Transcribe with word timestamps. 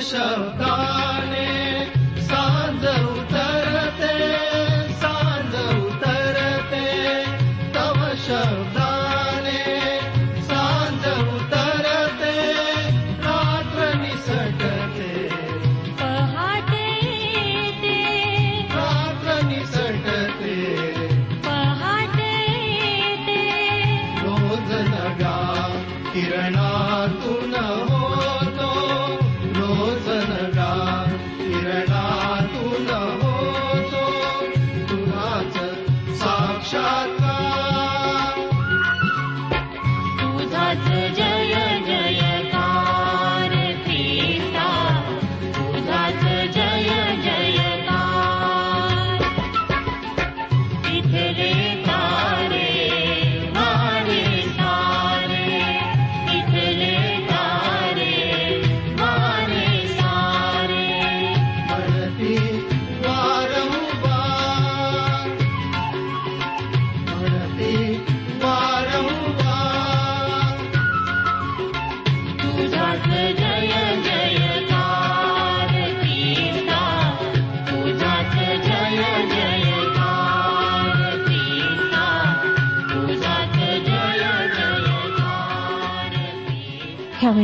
शब्दा 0.00 1.05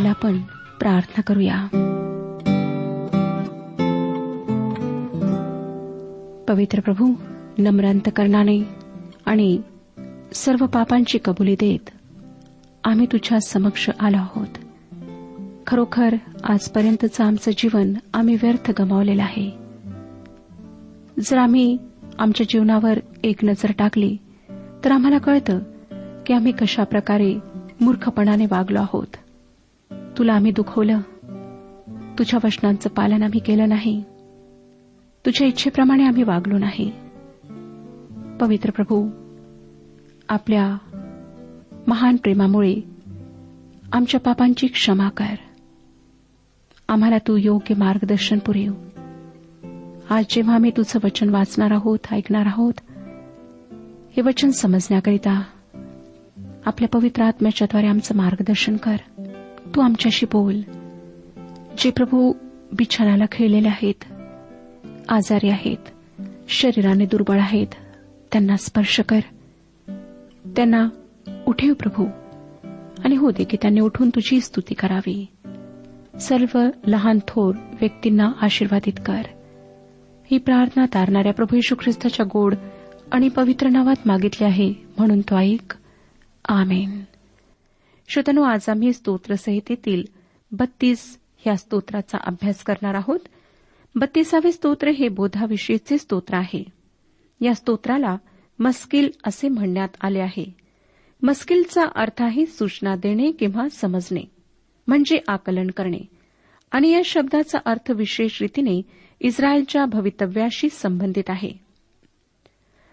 वेळेला 0.03 0.11
आपण 0.11 0.39
प्रार्थना 0.81 1.21
करूया. 1.21 1.67
पवित्र 6.49 6.81
प्रभू 6.81 7.15
नम्रांत 7.59 8.09
करणाने 8.17 8.69
आणि 9.27 9.63
सर्व 10.35 10.67
पापांची 10.67 11.19
कबुली 11.25 11.55
देत 11.55 11.91
आम्ही 12.85 13.07
तुझ्या 13.13 13.41
समक्ष 13.41 13.91
आलो 14.01 14.17
आहोत. 14.17 14.47
खरोखर 15.67 16.15
आजपर्यंतचं 16.45 17.25
आमचं 17.25 17.51
जीवन 17.51 17.93
आम्ही 18.15 18.37
व्यर्थ 18.43 18.81
गमावलेलं 18.81 19.23
आहे. 19.23 19.51
जर 21.21 21.39
आम्ही 21.39 21.79
आमच्या 22.19 22.47
जीवनावर 22.49 22.99
एक 23.25 23.45
नजर 23.45 23.73
टाकली 23.79 24.17
तर 24.85 24.93
आम्हाला 24.93 25.19
कळतं 25.19 25.59
की 26.27 26.35
आम्ही 26.35 26.53
कशा 26.53 26.85
प्रकारे 26.85 27.35
मूर्खपणाने 27.81 28.47
वागलो 28.47 28.81
आहोत. 28.81 29.17
तुला 30.19 30.33
आम्ही 30.33 30.53
दुखवलं. 30.53 31.01
तुझ्या 32.19 32.41
वचनांचं 32.45 32.89
पालन 32.89 33.23
आम्ही 33.23 33.41
केलं 33.41 33.69
नाही. 33.69 34.05
तुझ्या 35.27 35.47
इच्छेप्रमाणे 35.47 36.05
आम्ही 36.05 36.23
वागलो 36.23 36.59
नाही. 36.59 36.93
पवित्र 38.41 38.71
प्रभू 38.71 39.09
आपल्या 40.29 40.79
महान 41.87 42.17
प्रेमामुळे 42.17 42.77
आमच्या 43.93 44.21
पापांची 44.21 44.67
क्षमा 44.67 45.09
कर. 45.09 45.35
आम्हाला 46.89 47.19
तू 47.19 47.37
योग्य 47.37 47.75
मार्गदर्शन 47.75 48.39
पुरेव. 48.39 48.73
आज 50.11 50.25
जेव्हा 50.31 50.55
आम्ही 50.55 50.71
तुझं 50.71 50.99
वचन 51.05 51.29
वाचणार 51.29 51.71
आहोत 51.71 51.99
ऐकणार 52.13 52.47
आहोत 52.47 52.73
हे 54.17 54.23
वचन 54.23 54.51
समजण्याकरिता 54.51 55.43
आपल्या 56.67 56.89
पवित्र 56.89 57.23
आत्म्याच्याद्वारे 57.23 57.87
आमचं 57.87 58.15
मार्गदर्शन 58.15 58.77
कर. 58.77 58.97
तू 59.77 59.81
आमच्याशी 59.81 60.27
बोल. 60.27 60.61
जे 61.79 61.91
प्रभू 61.91 62.33
बिछाण्याला 62.73 63.25
खेळलेले 63.33 63.69
आहेत 63.69 64.05
आजारी 65.09 65.49
आहेत 65.49 65.91
शरीराने 66.49 67.05
दुर्बळ 67.05 67.41
आहेत 67.41 67.67
त्यांना 68.33 68.57
स्पर्श 68.57 69.01
कर. 69.01 69.21
त्यांना 70.57 70.89
उठेव 71.47 71.75
प्रभू 71.75 72.07
आणि 73.05 73.17
हो 73.17 73.31
दे 73.31 73.45
की 73.45 73.57
त्यांनी 73.63 73.81
उठून 73.81 74.11
तुझी 74.11 74.41
स्तुती 74.41 74.75
करावी. 74.75 75.27
सर्व 76.21 76.61
लहान 76.87 77.19
थोर 77.29 77.55
व्यक्तींना 77.81 78.33
आशीर्वादित 78.43 78.93
कर. 79.07 79.23
ही 80.31 80.39
प्रार्थना 80.39 80.85
तारणाऱ्या 80.95 81.33
प्रभू 81.33 81.57
येशू 81.57 81.75
ख्रिस्ताच्या 81.75 82.27
गोड 82.33 82.55
आणि 83.13 83.29
पवित्र 83.29 83.69
नावात 83.69 83.97
मागितले 84.07 84.45
आहे 84.45 84.75
म्हणून 84.99 85.21
तो 85.21 85.37
ऐक. 85.37 85.75
आमेन. 86.49 87.01
श्रोतनो 88.13 88.43
आज 88.43 88.69
आम्ही 88.69 88.93
स्तोत्रसंहितेतील 88.93 90.05
बत्तीस 90.53 91.19
ह्या 91.39 91.57
स्तोत्राचा 91.57 92.19
अभ्यास 92.27 92.65
करणार 92.65 92.95
आहोत. 92.95 93.19
बत्तीसावे 93.95 94.53
स्तोत्र 94.53 94.89
हे 94.89 95.09
बोधाविषयीचे 95.09 95.99
स्तोत्र 95.99 96.35
आहे. 96.35 96.65
या 97.41 97.55
स्तोत्राला 97.55 98.17
मस्किल 98.59 99.11
असे 99.27 99.49
म्हणण्यात 99.49 99.89
आले 100.01 100.21
आहे. 100.21 100.55
मस्किलचा 101.23 101.85
अर्थ 101.95 102.23
आहे 102.23 102.47
सूचना 102.47 102.97
देणे 102.97 103.33
किंवा 103.33 103.69
समजणे 103.69 104.23
म्हणजे 104.87 105.19
आकलन 105.29 105.67
करणे. 105.67 106.01
आणि 106.71 106.89
या 106.91 107.03
शब्दाचा 107.05 107.59
अर्थ 107.65 107.91
विशेष 107.91 108.43
रीतीने 108.43 108.83
इस्रायलच्या 109.21 109.85
भवितव्याशी 109.85 110.69
संबंधित 110.69 111.25
आहे. 111.29 111.53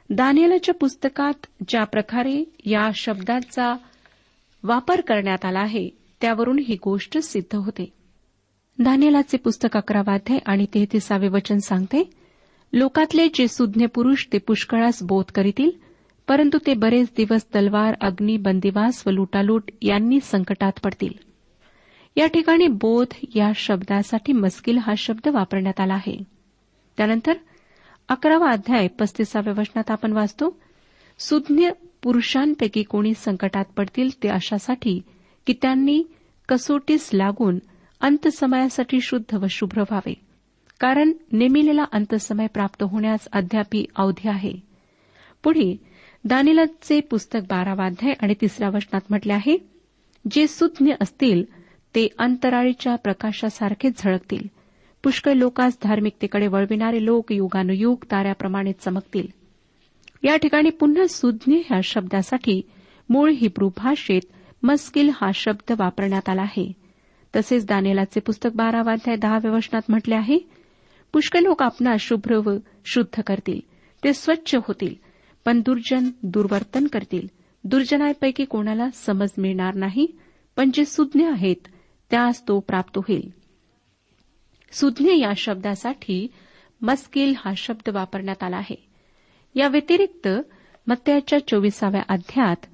दानियलाच्या 0.09 0.75
पुस्तकात 0.75 1.45
ज्या 1.67 1.83
प्रकारे 1.83 2.43
या 2.65 2.89
शब्दाचा 2.95 3.75
वापर 4.63 5.01
करण्यात 5.01 5.45
आला 5.45 5.59
आहे 5.59 5.89
त्यावरून 6.21 6.59
ही 6.59 6.77
गोष्ट 6.83 7.17
सिद्ध 7.17 7.55
होते. 7.55 7.93
दानियलाचे 8.79 9.37
पुस्तक 9.37 9.77
अकरावाध्याय 9.77 10.39
आणि 10.45 10.65
तेहतीसावे 10.73 11.27
वचन 11.27 11.57
सांगते 11.57 12.09
लोकातले 12.73 13.27
जे 13.33 13.47
सुज्ञ 13.47 13.85
पुरुष 13.85 14.25
ते 14.33 14.37
पुष्कळास 14.37 15.03
बोध 15.03 15.31
करीतील 15.31 15.71
परंतु 16.27 16.57
ते 16.67 16.73
बरेच 16.73 17.07
दिवस 17.17 17.45
तलवार 17.55 17.95
अग्नी 18.01 18.37
बंदिवास 18.37 19.03
व 19.07 19.11
लुटालूट 19.11 19.71
यांनी 19.81 20.19
संकटात 20.19 20.71
पडतील. 20.83 21.13
या 22.15 22.27
ठिकाणी 22.27 22.67
बोध 22.67 23.07
या 23.35 23.51
शब्दासाठी 23.55 24.33
मस्किल 24.33 24.77
हा 24.77 24.93
शब्द 24.97 25.27
वापरण्यात 25.27 25.79
आला 25.79 25.93
आहे. 25.93 26.23
त्यानंतर 26.97 27.33
अकरावा 28.09 28.49
अध्याय 28.51 28.87
पस्तीसाव्या 28.87 29.53
वचनात 29.57 29.91
आपण 29.91 30.13
वाचतो 30.13 30.59
सुज्ञ 31.19 31.69
पुरुषांपैकी 32.03 32.83
कोणी 32.83 33.13
संकटात 33.13 33.65
पडतील 33.77 34.09
ते 34.23 34.29
अशासाठी 34.29 35.01
की 35.47 35.53
त्यांनी 35.61 36.03
कसोटीस 36.49 37.09
लागून 37.13 37.59
अंतसमयासाठी 38.01 39.01
शुद्ध 39.01 39.35
व 39.35 39.45
शुभ्र 39.49 39.81
व्हावे. 39.81 40.13
कारण 40.79 41.11
नेमिलेला 41.31 41.85
अंतसमय 41.91 42.47
प्राप्त 42.47 42.83
होण्यास 42.83 43.27
अद्यापी 43.33 43.85
अवधी 43.95 44.29
आहे. 44.29 44.53
पुढे 45.43 45.77
दानिलाचे 46.25 46.99
पुस्तक 46.99 47.39
बारावाध्याय 47.49 48.13
आणि 48.21 48.33
तिसऱ्या 48.41 48.69
वचनात 48.69 49.01
म्हटले 49.09 49.33
आहे 49.33 49.57
जे 50.31 50.47
सुज्ञ 50.47 50.93
असतील 51.01 51.43
ते 51.95 52.07
अंतराळीच्या 52.17 52.95
प्रकाशासारखे 52.95 53.89
झळकतील. 53.97 54.47
पुष्कळ 55.03 55.33
लोकांस 55.33 55.77
धार्मिकतेकडे 55.83 56.47
वळविणारे 56.47 57.05
लोक 57.05 57.31
युगानुयुग 57.31 57.97
ताऱ्याप्रमाणे 58.11 58.71
चमकतील. 58.73 59.38
या 60.23 60.35
ठिकाणी 60.35 60.69
पुन्हा 60.69 61.07
सुज्ञ 61.07 61.55
ह्या 61.55 61.79
शब्दासाठी 61.83 62.61
मूळ 63.09 63.31
हिब्रू 63.31 63.69
भाषेत 63.77 64.21
मस्किल 64.63 65.09
हा 65.13 65.31
शब्द 65.33 65.73
वापरण्यात 65.79 66.29
आला 66.29 66.41
आहे. 66.41 66.73
तसेच 67.35 67.65
दानेलाचे 67.65 68.19
पुस्तक 68.19 68.49
बारावाध्याय 68.55 69.15
दहाव्या 69.15 69.51
वचनात 69.51 69.81
म्हटले 69.89 70.15
आहे 70.15 70.39
पुष्कळ 71.13 71.39
लोक 71.39 71.63
आपणा 71.63 71.95
शुभ्र 71.99 72.37
व 72.45 72.57
शुद्ध 72.85 73.21
करतील 73.21 73.59
ते 74.03 74.13
स्वच्छ 74.13 74.55
होतील 74.55 74.95
पण 75.45 75.59
दुर्जन 75.59 76.09
दुर्वर्तन 76.23 76.87
करतील. 76.87 77.27
दुर्जनांपैकी 77.63 78.45
कोणाला 78.45 78.89
समज 78.93 79.29
मिळणार 79.37 79.75
नाही 79.75 80.07
पण 80.57 80.71
जे 80.73 80.85
सुज्ञ 80.85 81.25
आहेत 81.25 81.67
त्यास 82.11 82.47
तो 82.47 82.59
प्राप्त 82.59 82.97
होईल. 82.97 83.29
सुज्ञ 84.71 85.09
या 85.11 85.31
शब्दासाठी 85.37 86.27
मस्किल 86.81 87.33
हा 87.37 87.53
शब्द 87.57 87.89
वापरण्यात 87.89 88.43
आला 88.43 88.57
आहे. 88.57 88.88
या 89.59 89.67
व्यतिरिक्त 89.67 90.27
मत्याच्या 90.87 91.39
चोवीसाव्या 91.47 92.01
अध्यात 92.09 92.65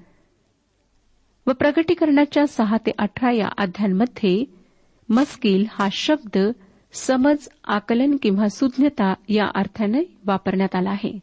व 1.46 1.52
प्रगटीकरणाच्या 1.52 2.46
सहा 2.46 2.76
ते 2.76 2.90
अठरा 2.98 3.30
या 3.32 3.48
अध्यायांमध्ये 3.58 4.44
मस्किल 5.08 5.64
हा 5.70 5.88
शब्द 5.92 6.38
समज 6.92 7.48
आकलन 7.64 8.16
किंवा 8.22 8.48
सुज्ञता 8.48 9.14
या 9.28 9.46
अर्थाने 9.54 10.02
वापरण्यात 10.26 10.74
आला 10.74 10.90
आहे. 10.90 11.18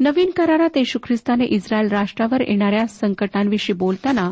नवीन 0.00 0.30
करारात 0.30 0.76
येशू 0.76 0.98
ख्रिस्ताने 1.02 1.44
इस्रायल 1.44 1.88
राष्ट्रावर 1.88 2.40
येणाऱ्या 2.40 2.86
संकटांविषयी 2.86 3.74
बोलताना 3.76 4.30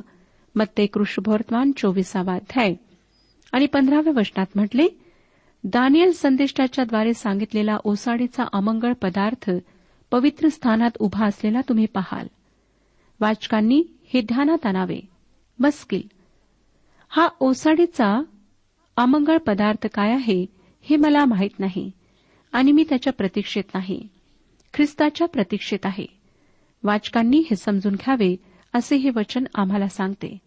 मत्ते 0.55 0.87
कृष्णभवर्तमान 0.87 1.73
चोवीसावा 1.77 2.35
अध्याय 2.35 2.75
आणि 3.53 3.67
पंधराव्या 3.67 4.13
वचनात 4.17 4.47
म्हटले 4.55 4.87
दानियल 5.65 6.13
संदेष्टाच्याद्वारे 6.13 7.15
सांगितलेला 7.15 7.77
ओसाडीचा 7.85 8.45
अमंगळ 8.53 8.93
पदार्थ 8.93 9.51
पवित्र 10.11 10.49
स्थानात 10.49 10.91
उभा 10.99 11.27
असलेला 11.27 11.61
तुम्ही 11.61 11.87
पाहाल. 11.87 12.27
वाचकांनी 13.21 13.83
हे 14.05 14.21
ध्यानात 14.21 14.67
आणावे. 14.67 15.01
मस्किल 15.59 16.03
हा 17.09 17.29
ओसाडीचा 17.41 18.23
अमंगळ 18.97 19.37
पदार्थ 19.37 19.87
काय 19.95 20.13
आहे 20.13 20.47
हे 20.83 20.97
मला 20.97 21.25
माहीत 21.25 21.61
नाही 21.61 21.91
आणि 22.53 22.73
मी 22.73 22.85
त्याच्या 22.89 23.13
प्रतीक्षेत 23.13 23.63
नाही. 23.75 24.09
ख्रिस्ताच्या 24.75 25.29
प्रतीक्षेत 25.29 25.87
आहे. 25.87 26.07
वाचकांनी 26.83 27.39
हे 27.39 27.57
समजून 27.57 27.95
घ्यावे 27.95 28.37
असे 28.73 28.97
हे 28.97 29.11
वचन 29.11 29.45
आम्हाला 29.55 29.89
सांगते. 29.89 30.39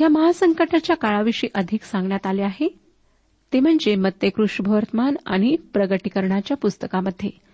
या 0.00 0.08
महासंकटाच्या 0.08 0.96
काळाविषयी 0.96 1.50
अधिक 1.54 1.82
सांगण्यात 1.82 2.26
आले 2.26 2.42
आहे? 2.42 2.68
ते 3.52 3.60
म्हणजे 3.60 3.94
मत्ते 3.94 4.30
कृष्णवर्तमान 4.30 5.16
आणि 5.26 5.56
प्रगटीकरणाच्या 5.56 6.56
पुस्तकामध्ये. 6.56 7.49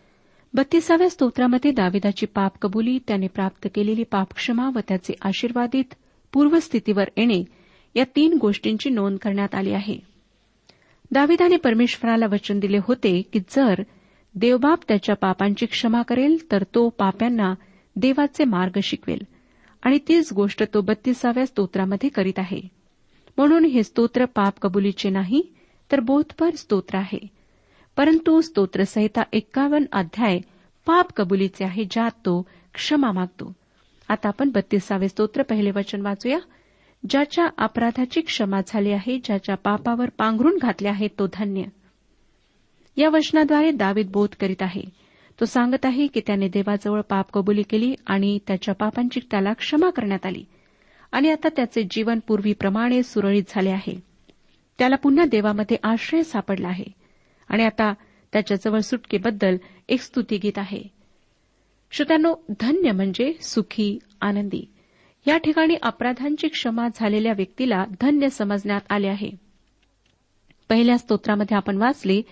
बत्तीसाव्या 0.54 1.10
स्तोत्रामध्ये 1.10 1.70
दाविदाची 1.70 2.26
पाप 2.26 2.52
कबुली 2.62 2.98
त्याने 3.08 3.26
प्राप्त 3.26 3.68
केलेली 3.74 4.02
पापक्षमा 4.02 4.70
व 4.74 4.78
त्याचे 4.88 5.14
आशीर्वादित 5.22 5.94
पूर्वस्थितीवर 6.32 7.04
येणे 7.16 7.44
या 7.94 8.04
तीन 8.16 8.38
गोष्टींची 8.40 8.90
नोंद 8.90 9.18
करण्यात 9.18 9.54
आली 9.54 9.72
आहे. 9.72 9.98
दाविदाने 11.10 11.56
परमेश्वराला 11.56 12.26
वचन 12.26 12.58
दिले 12.58 12.76
होते 12.82 13.22
की 13.32 13.40
जर 13.40 13.74
देवबाप 14.34 14.78
त्याच्या 14.88 15.14
पापांची 15.14 15.66
क्षमा 15.66 16.02
करेल 16.02 16.52
तर 16.52 16.62
तो 16.62 16.88
पाप्यांना 16.88 17.54
देवाचे 17.96 18.44
मार्ग 18.44 18.78
शिकवेल. 18.82 19.22
आणि 19.82 19.98
तीच 20.08 20.32
गोष्ट 20.32 20.64
तो 20.74 20.80
बत्तीसाव्या 20.80 21.46
स्तोत्रामध्ये 21.46 22.08
करीत 22.08 22.38
आहे. 22.38 22.60
म्हणून 23.36 23.64
हे 23.64 23.82
स्तोत्र 23.82 24.24
पाप 24.24 24.54
कबुलीचे 24.62 25.10
नाही 25.10 25.42
तर 25.92 26.00
बोधपर 26.00 26.50
स्तोत्र 26.50 26.98
आहे. 26.98 27.35
परंतु 27.96 28.40
स्तोत्रसहिता 28.40 29.22
एक्कावन्न 29.32 29.84
अध्याय 29.92 30.38
पाप 30.86 31.06
कबुलीचे 31.16 31.64
आहे 31.64 31.84
ज्यात 31.84 32.10
तो 32.10 32.46
क्षमा 32.74 33.12
मागतो. 33.12 33.52
आता 34.08 34.28
आपण 34.28 34.50
बत्तीसावे 34.50 35.08
स्तोत्र 35.08 35.42
पहिले 35.42 35.70
वचन 35.70 36.00
वाचूया. 36.00 36.38
ज्याच्या 37.10 37.48
अपराधाची 37.58 38.20
क्षमा 38.20 38.60
झाली 38.66 38.92
आहे 38.92 39.20
ज्याच्या 39.24 39.54
पापावर 39.54 40.08
पांघरून 40.08 40.58
घातले 40.62 40.88
आहे 40.88 41.08
तो 41.08 41.26
धन्य. 41.26 41.62
या 42.96 43.08
वचनाद्वारे 43.08 43.70
दावीद 43.70 44.10
बोध 44.10 44.28
करीत 44.40 44.62
आहे. 44.62 44.82
तो 45.40 45.44
सांगत 45.44 45.86
आहे 45.86 46.06
की 46.06 46.20
त्याने 46.26 46.48
देवाजवळ 46.48 47.00
पाप 47.00 47.30
कबुली 47.32 47.62
केली 47.62 47.94
आणि 48.06 48.38
त्याच्या 48.46 48.74
पापांची 48.74 49.20
त्याला 49.30 49.52
क्षमा 49.52 49.90
करण्यात 49.90 50.26
आली. 50.26 50.44
आणि 51.12 51.30
आता 51.30 51.48
त्याचे 51.48 51.86
जीवन 51.90 52.18
पूर्वीप्रमाणे 52.28 53.02
सुरळीत 53.02 53.42
झाले 53.48 53.70
आहे. 53.70 54.00
त्याला 54.78 54.96
पुन्हा 54.96 55.24
देवामध्ये 55.24 55.76
आश्रय 55.82 56.22
सापडला 56.22 56.68
आहे. 56.68 57.05
आणि 57.48 57.64
आता 57.64 57.92
त्याच्याजवळ 58.32 58.78
सुटकेबद्दल 58.78 59.56
एक 59.88 60.00
स्तुतीगीत 60.00 60.58
आहे. 60.58 60.82
श्रोत्यानो 61.90 62.34
धन्य 62.60 62.92
म्हणजे 62.92 63.32
सुखी 63.40 63.98
आनंदी. 64.20 64.64
या 65.26 65.36
ठिकाणी 65.36 65.74
अपराधांची 65.82 66.48
क्षमा 66.48 66.88
झालेल्या 66.94 67.32
व्यक्तीला 67.36 67.84
धन्य 68.00 68.28
समजण्यात 68.28 68.80
आले 68.90 69.08
आहे. 69.08 69.30
पहिल्या 70.68 70.98
स्तोत्रामध्ये 70.98 71.56
आपण 71.56 71.76
वाचले 71.76 72.22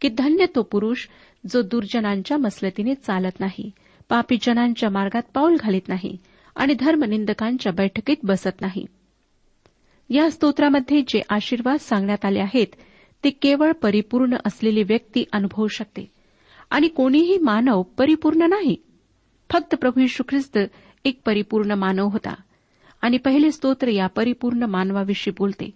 की 0.00 0.08
धन्य 0.08 0.46
तो 0.54 0.62
पुरुष 0.62 1.08
जो 1.50 1.62
दुर्जनांच्या 1.62 2.36
मसलतीने 2.36 2.94
चालत 2.94 3.40
नाही 3.40 3.70
पापी 4.08 4.36
जनांच्या 4.42 4.90
मार्गात 4.90 5.22
पाऊल 5.34 5.56
घालीत 5.60 5.88
नाही 5.88 6.16
आणि 6.56 6.74
धर्मनिंदकांच्या 6.74 7.72
बैठकीत 7.72 8.16
बसत 8.22 8.60
नाही. 8.60 8.86
या 10.10 10.30
स्तोत्रामध्ये 10.30 11.02
जे 11.02 11.20
आशीर्वाद 11.28 11.76
सांगण्यात 11.76 12.24
आले 12.24 12.40
आहेत 12.40 12.66
ते 13.24 13.30
केवळ 13.30 13.72
परिपूर्ण 13.72 14.36
असलेली 14.46 14.82
व्यक्ती 14.82 15.24
अनुभवू 15.32 15.68
शकते. 15.68 16.10
आणि 16.70 16.88
कोणीही 16.88 17.38
मानव 17.38 17.82
परिपूर्ण 17.82 18.42
नाही. 18.42 18.76
फक्त 19.52 19.74
प्रभू 19.74 20.00
यशू 20.00 20.22
ख्रिस्त 20.28 20.58
एक 21.04 21.20
परिपूर्ण 21.26 21.70
मानव 21.70 22.08
होता. 22.08 22.34
आणि 23.02 23.16
पहिले 23.16 23.52
स्तोत्र 23.52 23.88
या 23.88 24.06
परिपूर्ण 24.06 24.62
मानवाविषयी 24.62 25.34
बोलते. 25.38 25.70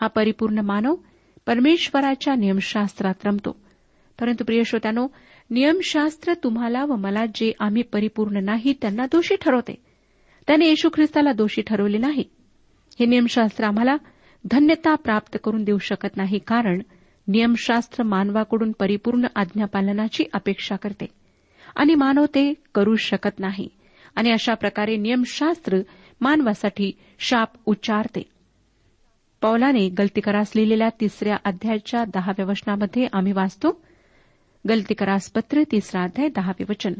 हा 0.00 0.06
परिपूर्ण 0.06 0.58
मानव 0.58 0.94
परमेश्वराच्या 1.46 2.34
नियमशास्त्रात 2.34 3.14
रमतो. 3.24 3.60
परंतु 4.20 4.44
प्रियश्रोत्यानो 4.44 5.06
नियमशास्त्र 5.50 6.34
तुम्हाला 6.34 6.84
व 6.84 6.96
मला 6.96 7.26
जे 7.26 7.52
आम्ही 7.60 7.82
परिपूर्ण 7.82 8.44
नाही 8.44 8.72
त्यांना 8.72 9.06
दोषी 9.06 9.36
ठरवते. 9.36 9.74
त्याने 10.46 10.66
येशू 10.66 10.88
ख्रिस्ताला 10.94 11.32
दोषी 11.32 11.62
ठरवले 11.62 11.98
नाही. 11.98 12.24
हे 13.00 13.06
नियमशास्त्र 13.06 13.64
आम्हाला 13.64 13.96
धन्यता 14.44 14.94
प्राप्त 14.94 15.38
करून 15.44 15.64
देऊ 15.64 15.78
शकत 15.78 16.16
नाही 16.16 16.38
कारण 16.38 16.82
नियमशास्त्र 17.28 18.02
मानवाकडून 18.02 18.72
परिपूर्ण 18.72 19.26
आज्ञापालनाची 19.36 20.24
अपेक्षा 20.32 20.76
करते. 20.76 21.06
आणि 21.76 21.94
मानव 21.94 22.24
ते 22.24 22.54
करू 22.74 22.96
शकत 22.96 23.38
नाही. 23.38 23.68
आणि 24.16 24.30
अशा 24.30 24.54
प्रकारे 24.54 24.96
नियमशास्त्र 24.96 25.78
मानवासाठी 26.20 26.92
शाप 27.18 27.48
उच्चारते. 27.66 28.22
पौलाने 29.40 29.88
गलतीकरास 29.88 30.52
लिहिलेल्या 30.56 30.88
तिसऱ्या 31.00 31.36
अध्यायाच्या 31.44 32.04
दहाव्या 32.04 32.46
वचनामध्ये 32.46 33.06
आम्ही 33.12 33.32
वाचतो 33.32 33.80
गलतीकरासपत्र 34.68 35.62
तिसरा 35.72 36.02
अध्याय 36.02 36.28
दहावे 36.28 36.64
वचन 36.68 36.92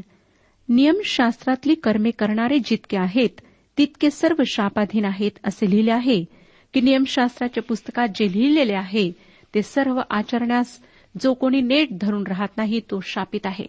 नियमशास्त्रातली 0.69 1.73
कर्मे 1.73 2.11
करणारे 2.11 2.59
जितके 2.59 2.97
आहेत 2.97 3.41
तितके 3.77 4.09
सर्व 4.09 4.43
शापाधीन 4.47 5.05
आहेत 5.05 5.31
असे 5.43 5.69
लिहिले 5.69 5.91
आहे. 5.91 6.40
की 6.73 6.81
नियमशास्त्राच्या 6.81 7.63
पुस्तकात 7.63 8.07
जे 8.15 8.31
लिहिलेले 8.31 8.73
आहे 8.73 9.11
ते 9.55 9.61
सर्व 9.61 10.01
आचरण्यास 10.09 10.79
जो 11.21 11.33
कोणी 11.33 11.61
नेट 11.61 11.97
धरून 12.01 12.23
राहत 12.27 12.57
नाही 12.57 12.79
तो 12.91 12.99
शापित 13.03 13.45
आहे. 13.45 13.65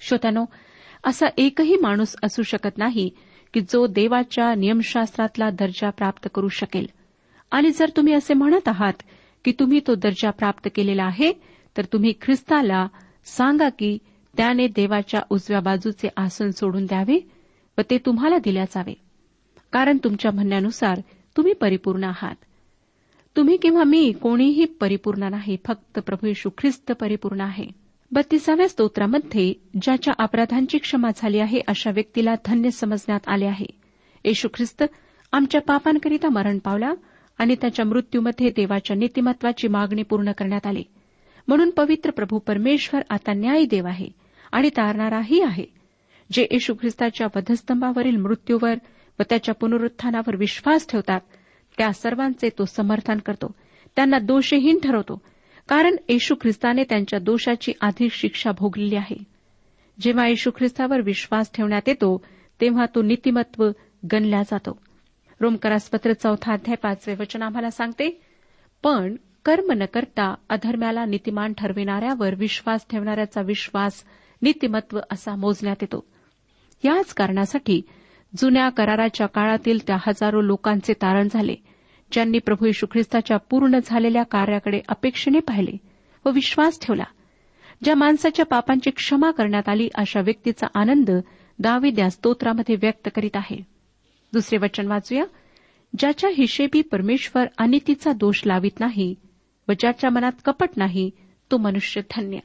श्रोत्यानो 0.00 0.44
असा 1.04 1.26
एकही 1.36 1.76
माणूस 1.76 2.16
असू 2.22 2.42
शकत 2.42 2.78
नाही 2.78 3.08
की 3.54 3.60
जो 3.60 3.86
देवाच्या 3.86 4.54
नियमशास्त्रातला 4.54 5.50
दर्जा 5.50 5.90
प्राप्त 5.90 6.28
करू 6.34 6.48
शकेल. 6.48 6.86
आणि 7.52 7.70
जर 7.70 7.90
तुम्ही 7.96 8.14
असे 8.14 8.34
म्हणत 8.34 8.68
आहात 8.68 9.02
की 9.44 9.52
तुम्ही 9.52 9.80
तो 9.86 9.94
दर्जा 9.94 10.30
प्राप्त 10.30 10.68
केलेला 10.74 11.04
आहे 11.04 11.32
तर 11.76 11.84
तुम्ही 11.84 12.12
ख्रिस्ताला 12.20 12.86
सांगा 13.26 13.68
की 13.68 13.96
त्याने 14.36 14.66
देवाच्या 14.66 15.20
उजव्या 15.30 15.60
बाजूचे 15.60 16.08
आसन 16.16 16.50
सोडून 16.50 16.86
द्यावे 16.86 17.18
व 17.78 17.82
ते 17.90 17.98
तुम्हाला 17.98 18.38
दिल्या 18.38 18.64
जावे. 18.64 18.94
कारण 19.72 19.98
तुमच्या 20.04 20.30
म्हणण्यानुसार 20.30 21.00
तुम्ही 21.36 21.52
परिपूर्ण 21.52 22.04
आहात. 22.04 22.34
तुम्ही 23.36 23.56
किंवा 23.56 23.84
मी 23.84 24.12
कोणीही 24.12 24.64
परिपूर्ण 24.64 25.22
नाही 25.22 25.56
फक्त 25.66 25.98
प्रभू 25.98 26.26
यशू 26.26 26.50
ख्रिस्त 26.58 26.92
परिपूर्ण 26.92 27.40
आहे. 27.40 27.66
बत्तीसाव्या 28.12 28.68
स्तोत्रामध्ये 28.68 29.54
ज्याच्या 29.82 30.14
अपराधांची 30.18 30.78
क्षमा 30.78 31.10
झाली 31.16 31.38
आहे 31.38 31.60
अशा 31.68 31.90
व्यक्तीला 31.90 32.34
धन्य 32.46 32.70
समजण्यात 32.70 33.20
आले 33.26 33.44
आहे. 33.44 33.66
येशू 34.24 34.48
ख्रिस्त 34.54 34.82
आमच्या 35.32 35.60
पापांकरिता 35.60 36.28
मरण 36.28 36.58
पावला 36.58 36.92
आणि 37.38 37.56
त्याच्या 37.60 37.84
मृत्यूमध्ये 37.84 38.50
देवाच्या 38.50 38.96
नीतिमत्वाची 38.96 39.68
मागणी 39.68 40.02
पूर्ण 40.02 40.32
करण्यात 40.32 40.66
आली. 40.66 40.84
म्हणून 41.48 41.70
पवित्र 41.70 42.10
प्रभू 42.10 42.38
परमेश्वर 42.38 43.00
आता 43.10 43.32
न्याय 43.32 43.64
देव 43.64 43.86
आहे 43.86 44.08
आणि 44.52 44.68
तारणाराही 44.68 45.40
आहे. 45.40 45.64
जे 46.32 46.46
येशू 46.50 46.74
ख्रिस्ताच्या 46.74 47.26
वधस्तंभावरील 47.36 48.16
मृत्यूवर 48.16 48.74
व 49.20 49.22
त्याच्या 49.22 49.54
पुनरुत्थानावर 49.54 50.36
विश्वास 50.36 50.86
ठेवतात. 50.88 51.20
त्या 51.78 51.92
सर्वांचे 51.92 52.48
तो 52.48 52.64
समर्थन 52.64 53.18
करतो. 53.18 53.54
त्यांना 53.96 54.18
दोषहीन 54.18 54.78
ठरवतो. 54.78 55.22
कारण 55.68 55.96
येशू 56.08 56.34
ख्रिस्ताने 56.34 56.82
त्यांच्या 56.84 57.18
दोषाची 57.18 57.72
आधी 57.80 58.08
शिक्षा 58.10 58.50
भोगलेली 58.58 58.96
आहे. 58.96 59.24
जेव्हा 60.00 60.28
येशू 60.28 60.50
ख्रिस्तावर 60.58 61.00
विश्वास 61.00 61.50
ठेवण्यात 61.54 61.82
येतो 61.86 62.24
तेव्हा 62.60 62.86
तो 62.94 63.02
नीतिमत्व 63.02 63.70
गणला 64.12 64.42
जातो. 64.42 64.80
रोमकरासपत्र 65.40 66.12
चौथा 66.12 66.52
अध्याय 66.52 66.76
पाचवे 66.76 67.14
वचन 67.14 67.42
आम्हाला 67.42 67.70
सांगते 67.70 68.20
पण 68.82 69.16
कर्म 69.44 69.72
न 69.72 69.84
करता 69.84 70.34
अधर्म्याला 70.48 71.04
नीतिमान 71.04 71.52
ठरविणाऱ्यावर 71.52 72.34
विश्वास 72.34 72.86
ठेवणाऱ्याचा 72.90 73.40
विश्वास 73.40 74.04
नीतिमत्व 74.42 75.00
असा 75.12 75.36
मोजण्यात 75.36 75.76
येतो. 75.82 76.06
याच 76.84 77.14
कारणासाठी 77.14 77.82
जुन्या 78.36 78.68
कराराच्या 78.68 79.26
काळातील 79.26 79.78
त्या 79.86 79.96
हजारो 80.06 80.40
लोकांचे 80.40 80.92
तारण 80.92 81.28
झाले 81.32 81.54
ज्यांनी 82.12 82.38
प्रभू 82.38 82.66
यशू 82.66 82.86
ख्रिस्ताच्या 82.92 83.36
पूर्ण 83.36 83.78
झालेल्या 83.84 84.22
कार्याकडे 84.22 84.80
अपेक्षेने 84.88 85.38
पाहिले 85.38 85.76
व 86.24 86.30
विश्वास 86.30 86.78
ठेवला 86.82 87.04
ज्या 87.84 87.94
माणसाच्या 87.94 88.44
पापांची 88.44 88.90
क्षमा 88.90 89.30
करण्यात 89.30 89.68
आली 89.68 89.88
अशा 89.94 90.20
व्यक्तीचा 90.20 90.66
आनंद 90.74 91.10
दावीद 91.58 91.98
या 91.98 92.10
स्तोत्रामध्ये 92.10 92.76
व्यक्त 92.76 93.08
करीत 93.14 93.36
आहे. 93.36 93.56
दुसरे 94.32 94.58
वचन 94.58 94.86
वाचूया. 94.86 95.24
ज्याच्या 95.98 96.30
हिशेबी 96.30 96.80
परमेश्वर 96.82 97.46
अनितीचा 97.58 98.12
दोष 98.12 98.42
लावित 98.46 98.80
नाही 98.80 99.14
व 99.68 99.72
ज्याच्या 99.72 100.10
मनात 100.10 100.32
कपट 100.44 100.68
नाही 100.76 101.10
तो 101.50 101.56
मनुष्य 101.56 102.00
धन्य 102.00 102.38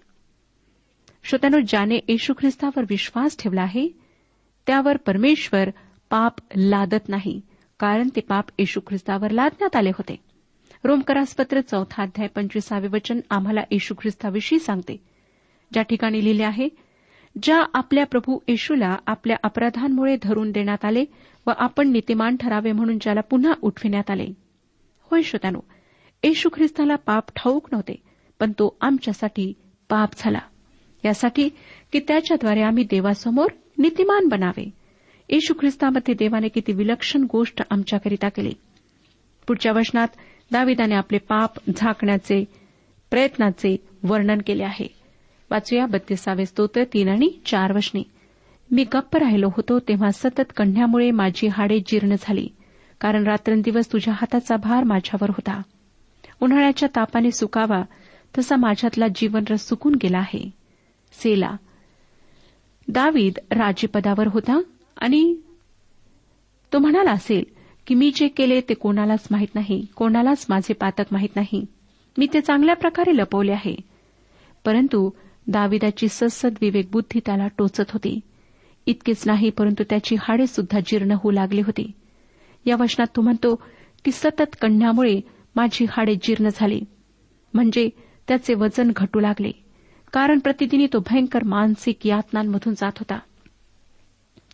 श्रोत्यानो 1.24 1.60
ज्याने 1.60 1.96
येशू 2.08 2.34
ख्रिस्तावर 2.38 2.84
विश्वास 2.90 3.38
ठेवला 3.40 3.62
आहे 3.62 3.88
त्यावर 4.70 4.98
परमेश्वर 4.98 5.70
पाप 6.10 6.34
लादत 6.56 7.10
नाही 7.10 7.42
कारण 7.80 8.10
ते 8.16 8.22
पाप 8.22 8.46
येशू 8.60 8.80
ख्रिस्तावर 8.88 9.30
लादण्यात 9.32 9.76
आले 9.76 9.90
होते. 9.90 10.16
रोमकरासपत्र 10.84 11.62
चौथा 11.62 12.04
अध्याय 12.04 12.28
पंचवीसावे 12.28 12.88
वचन 12.88 13.20
आम्हाला 13.30 13.62
येशू 13.72 13.94
ख्रिस्ताविषयी 14.02 14.60
सांगते. 14.60 14.98
ज्या 15.74 15.84
ठिकाणी 15.84 16.24
लिहिले 16.24 16.44
आहे 16.44 16.70
ज्या 17.44 17.64
आपल्या 17.74 18.06
प्रभू 18.06 18.40
येशूला 18.48 18.96
आपल्या 19.08 19.38
अपराधांमुळे 19.44 20.18
धरून 20.24 20.52
देण्यात 20.52 20.86
आले 20.86 21.06
व 21.48 21.52
आपण 21.58 21.88
नीतिमान 21.88 22.36
ठरावे 22.36 22.72
म्हणून 22.72 22.98
ज्याला 23.02 23.22
पुन्हा 23.22 23.54
उठविण्यात 23.62 24.12
आले. 24.12 24.28
होय 25.04 25.22
श्रोत्यानो 25.22 25.60
येशू 26.24 26.50
ख्रिस्ताला 26.54 26.96
पाप 26.96 27.24
ठाऊक 27.36 27.68
नव्हते 27.72 27.96
पण 28.40 28.52
तो 28.52 28.78
आमच्यासाठी 28.82 29.54
पाप 29.90 30.10
झाला. 30.18 30.40
यासाठी 31.06 31.50
की 31.92 32.00
त्याच्याद्वारे 32.00 32.62
आम्ही 32.62 32.84
देवासमोर 32.84 33.48
नीतिमान 33.80 34.28
बनावे. 34.28 34.70
येशू 35.30 35.54
ख्रिस्तामध्ये 35.60 36.14
देवाने 36.14 36.48
किती 36.48 36.74
विलक्षण 36.74 37.26
गोष्ट 37.32 37.62
आमच्याकरिता 37.70 38.30
केली. 38.30 38.54
पुढच्या 39.48 39.72
वचनात 39.72 40.08
दाविदाने 40.52 40.96
आपले 40.96 41.18
पाप 41.18 41.52
झाकण्याचे 41.76 42.46
प्रयत्नाचे 43.12 43.78
वर्णन 44.04 44.38
केले 44.48 44.64
आहे. 44.64 44.88
वाचूया 45.52 45.86
बत्तीसावे 45.86 46.46
स्तोत्र 46.46 46.84
तीन 46.84 47.10
आणि 47.10 47.30
चार 47.46 47.72
वचने. 47.72 48.02
मी 48.72 48.84
गप्प 48.84 49.18
राहिलो 49.18 49.48
होतो 49.48 49.80
तेव्हा 49.80 50.12
सतत 50.12 50.52
कण्ह्यामुळे 50.56 51.12
माझी 51.12 51.48
हाडे 51.48 51.80
जीर्ण 51.80 52.16
झाली 52.20 52.48
कारण 53.02 53.24
रात्रंदिवस 53.24 53.94
तुझ्या 53.94 54.14
हाताचा 54.14 54.56
भार 54.56 54.84
माझ्यावर 54.84 55.30
होता. 55.30 55.62
उन्हाळ्याच्या 56.42 56.90
तापाने 56.96 57.32
सुकावा 57.32 57.84
तसा 58.38 58.56
माझ्यातला 58.56 59.06
जीवनरस 59.16 59.70
सुकून 59.70 59.96
गेला 60.04 60.18
आहे. 60.18 60.50
सेला 61.12 61.52
दावीद 62.90 63.34
राज्यपदावर 63.52 64.28
होता 64.28 64.62
आणि 64.98 65.36
तो 66.74 66.80
म्हणाला 66.80 67.12
असेल 67.12 67.44
की 67.88 67.96
मी 67.96 68.12
जे 68.16 68.28
केले 68.28 68.62
ते 68.62 68.74
कोणालाच 68.74 69.28
माहीत 69.32 69.56
नाही 69.56 69.86
कोणालाच 69.96 70.46
माझे 70.50 70.74
पातक 70.74 71.04
माहीत 71.12 71.36
नाही. 71.36 71.66
मी 72.18 72.28
ते 72.34 72.42
चांगल्या 72.42 72.76
प्रकारे 72.76 73.18
लपवले 73.18 73.52
आहे. 73.52 73.76
परंतु 74.66 75.10
दाविदाची 75.48 76.08
ससद 76.08 76.54
विवेकबुद्धी 76.62 77.20
त्याला 77.26 77.48
टोचत 77.48 77.92
होती. 77.94 78.20
इतकेच 78.86 79.24
नाही 79.26 79.50
परंतु 79.50 79.84
त्याची 79.90 80.16
हाडे 80.20 80.48
सुद्धा 80.48 80.80
जीर्ण 80.80 81.12
होऊ 81.12 81.32
लागली 81.32 81.62
होती. 81.62 81.92
या 82.66 82.76
वचनात 82.80 83.08
तो 83.16 83.22
म्हणतो 83.22 83.56
की 84.06 84.12
सतत 84.12 84.56
कण्यामुळे 84.62 85.22
माझी 85.56 85.86
हाडे 85.90 86.16
जीर्ण 86.16 86.48
झाली. 86.54 86.82
म्हणजे 87.54 87.90
त्याचे 88.28 88.54
वजन 88.54 88.92
घटू 88.96 89.20
लागले. 89.20 89.52
कारण 90.14 90.40
प्रतिदिनी 90.40 90.88
तो 90.94 91.00
भयंकर 91.00 91.44
मानसिक 91.44 92.08
यातनांमधून 92.08 92.74
जात 92.74 92.92
होता. 93.00 93.20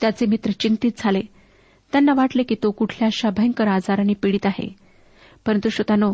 त्याचे 0.02 0.26
मित्र 0.26 0.52
चिंतित 0.52 0.92
झाले. 0.98 1.22
त्यांना 1.92 2.14
वाटले 2.16 2.44
की 2.44 2.56
तो 2.64 2.72
कुठल्याशा 2.72 3.30
भयंकर 3.30 3.68
आजाराने 3.68 4.14
पीडित 4.14 4.46
आहे. 4.46 4.76
परंतु 5.46 5.70
श्रोतानो 5.70 6.14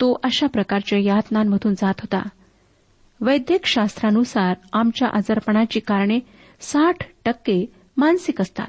तो 0.00 0.20
अशा 0.24 0.46
प्रकारच्या 0.46 0.98
यातनांमधून 0.98 1.74
जात 1.74 1.94
होता. 2.00 2.28
वैद्यक 3.20 3.66
शास्त्रानुसार 3.66 4.54
आमच्या 4.72 5.08
आजारपणाची 5.12 5.80
कारणे 5.80 6.18
साठ 6.60 6.96
टक्के 7.24 7.72
मानसिक 7.96 8.40
असतात. 8.40 8.66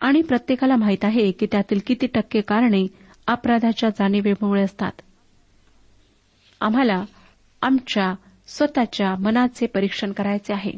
आणि 0.00 0.22
प्रत्येकाला 0.22 0.76
माहीत 0.76 1.04
आहे 1.04 1.32
की 1.32 1.46
त्यातील 1.52 1.80
किती 1.86 2.06
टक्के 2.06 2.40
कारणे 2.40 2.86
अपराधाच्या 3.26 3.90
जाणीवेमुळे 3.90 4.62
असतात. 4.62 4.92
आम्हाला 6.60 7.04
आमच्या 7.62 8.14
स्वतःच्या 8.48 9.14
मनाचे 9.16 9.66
परीक्षण 9.66 10.12
करायचे 10.12 10.52
आहे. 10.52 10.72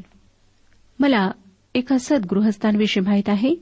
मला 0.98 1.30
एका 1.74 1.98
सद्गृहस्थांविषयी 1.98 3.02
माहीत 3.02 3.28
आहे. 3.28 3.54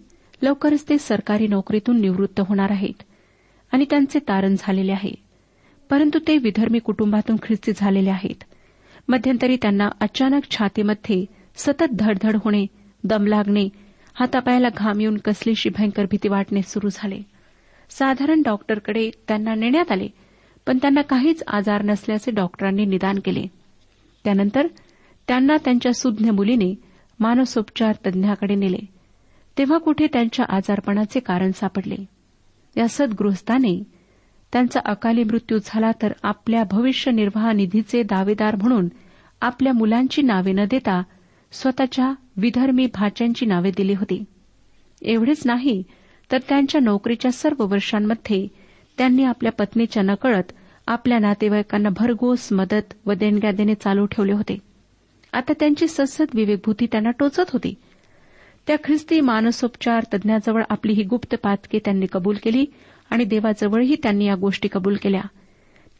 लवकरच 0.42 0.88
ते 0.88 0.98
सरकारी 0.98 1.46
नोकरीतून 1.46 2.00
निवृत्त 2.00 2.40
होणार 2.40 2.70
आहेत 2.70 3.02
आणि 3.72 3.84
त्यांचे 3.90 4.18
तारण 4.18 4.54
झालेले 4.58 4.92
आहे. 4.92 5.14
परंतु 5.90 6.18
ते 6.18 6.36
विधर्मी 6.38 6.78
कुटुंबातून 6.78 7.36
ख्रिस्ती 7.42 7.72
झालेले 7.76 8.10
आहेत. 8.10 8.44
मध्यंतरी 9.08 9.56
त्यांना 9.56 9.88
अचानक 10.00 10.50
छातीमध्ये 10.50 11.24
सतत 11.56 11.84
धडधड 11.98 12.36
होणे 12.36 12.66
दम 13.04 13.26
लागणे 13.26 13.68
हातापायाला 14.14 14.68
घाम 14.76 15.00
येऊन 15.00 15.16
कसलीशी 15.16 15.68
भयंकर 15.68 16.04
भीती 16.04 16.28
वाटणे 16.28 16.62
सुरू 16.62 16.88
झाले. 16.92 17.22
साधारण 17.90 18.42
डॉक्टरकडे 18.42 19.10
त्यांना 19.28 19.54
नेण्यात 19.54 19.92
आले 19.92 20.08
पण 20.66 20.78
त्यांना 20.78 21.02
काहीच 21.02 21.42
आजार 21.46 21.82
नसल्याचे 21.82 22.30
डॉक्टरांनी 22.30 22.84
निदान 22.84 23.18
केले. 23.24 23.57
त्यानंतर 24.24 24.66
त्यांना 25.28 25.56
त्यांच्या 25.64 25.92
सुज्ञ 25.92 26.30
मुलीने 26.30 26.74
मानसोपचार 27.20 27.94
तज्ञाकडे 28.06 28.54
नेले. 28.54 28.86
तेव्हा 29.58 29.78
कुठे 29.78 30.06
त्यांच्या 30.06 30.46
आजारपणाचे 30.48 31.20
कारण 31.20 31.50
सापडले. 31.50 31.96
या 32.76 32.88
सद्गृहस्थाने 32.88 33.82
त्यांचा 34.52 34.80
अकाली 34.84 35.24
मृत्यू 35.24 35.58
झाला 35.64 35.90
तर 36.02 36.12
आपल्या 36.22 36.64
भविष्य 36.70 37.10
निर्वाह 37.10 37.52
निधीचे 37.52 38.02
दावेदार 38.02 38.56
म्हणून 38.56 38.88
आपल्या 39.40 39.72
मुलांची 39.72 40.22
नावे 40.22 40.52
न 40.52 40.64
देता 40.70 41.02
स्वतःच्या 41.52 42.14
विधर्मी 42.36 42.86
भाच्यांची 42.86 43.46
नावे 43.46 43.70
दिली 43.76 43.92
होती. 43.92 44.24
एवढेच 45.02 45.42
नाही 45.46 45.82
तर 46.32 46.38
त्यांच्या 46.48 46.80
नोकरीच्या 46.80 47.32
सर्व 47.32 47.66
वर्षांमध्ये 47.66 48.48
त्यांनी 48.98 49.24
आपल्या 49.24 49.52
पत्नीच्या 49.52 50.02
नकळत 50.02 50.52
आपल्या 50.88 51.18
नातेवाईकांना 51.18 51.88
भरघोस 51.88 52.52
मदत 52.52 52.94
व 53.06 53.12
देणग्या 53.12 53.50
देणे 53.50 53.74
चालू 53.74 54.06
ठेवले 54.06 54.32
होते. 54.32 54.58
आता 55.32 55.52
त्यांची 55.60 55.86
ससद 55.88 56.26
विवेकभूती 56.34 56.86
त्यांना 56.86 57.10
टोचत 57.10 57.50
होती. 57.52 57.74
त्या 58.66 58.76
ख्रिस्ती 58.84 59.20
मानसोपचार 59.20 60.04
तज्ञाजवळ 60.14 60.62
आपली 60.70 60.92
ही 60.92 61.02
गुप्त 61.02 61.34
पातके 61.42 61.78
त्यांनी 61.78 62.06
कबूल 62.12 62.36
केली 62.42 62.64
आणि 63.10 63.24
देवाजवळही 63.24 63.96
त्यांनी 64.02 64.24
या 64.24 64.34
गोष्टी 64.34 64.68
कबूल 64.72 64.96
केल्या. 65.02 65.20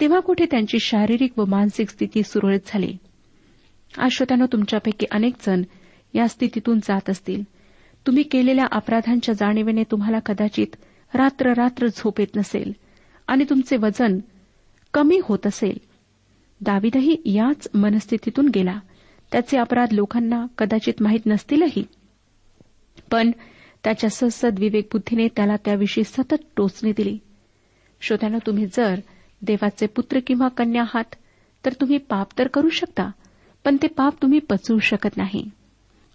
तेव्हा 0.01 0.21
कुठे 0.21 0.47
त्यांची 0.51 0.79
शारीरिक 0.81 1.39
व 1.39 1.45
मानसिक 1.45 1.89
स्थिती 1.89 2.23
सुरळीत 2.23 2.61
झाली? 2.67 2.97
आश्रोत्यानं 3.99 4.47
तुमच्यापैकी 4.53 5.07
अनेक 5.11 5.35
जण 5.47 5.63
या 6.15 6.29
स्थितीतून 6.29 6.79
जात 6.79 7.11
असतील. 7.11 7.43
तुम्ही 8.07 8.23
केलेल्या 8.23 8.67
अपराधांच्या 8.73 9.35
जाणीवेने 9.35 9.83
तुम्हाला 9.83 10.19
कदाचित 10.19 10.77
रात्र 11.15 11.53
रात्र 11.53 11.87
झोप 11.87 12.21
येत 12.21 12.37
नसेल 12.37 12.73
आणि 13.27 13.45
तुमचे 13.51 13.77
वजन 13.77 14.19
कमी 14.99 15.21
होत 15.23 15.47
असेल. 15.47 15.79
दावीदही 16.61 17.17
याच 17.25 17.69
मनस्थितीतून 17.75 18.49
गेला. 18.49 18.79
त्याचे 19.33 19.59
अपराध 19.59 19.93
लोकांना 19.93 20.47
कदाचित 20.59 20.95
माहीत 21.01 21.21
नसतीलही. 21.27 21.85
पण 23.11 23.31
त्याच्या 23.85 24.11
ससद 24.11 24.59
विवेकबुद्धीने 24.59 25.29
त्याला 25.29 25.57
त्याविषयी 25.57 26.05
सतत 26.05 26.35
टोचणी 26.57 26.93
दिली. 26.97 27.19
श्रोत्यानं 28.01 28.39
तुम्ही 28.47 28.67
जर 28.67 29.01
देवाचे 29.43 29.87
पुत्र 29.87 30.19
किंवा 30.27 30.49
कन्या 30.49 30.83
आहात 30.83 31.15
तर 31.65 31.73
तुम्ही 31.73 31.99
पाप 31.99 32.29
तर 32.39 32.47
करू 32.47 32.69
शकता 32.69 33.11
पण 33.65 33.77
ते 33.77 33.87
पाप 33.87 34.15
तुम्ही 34.23 34.39
पचवू 34.39 34.79
शकत 34.79 35.17
नाही. 35.17 35.51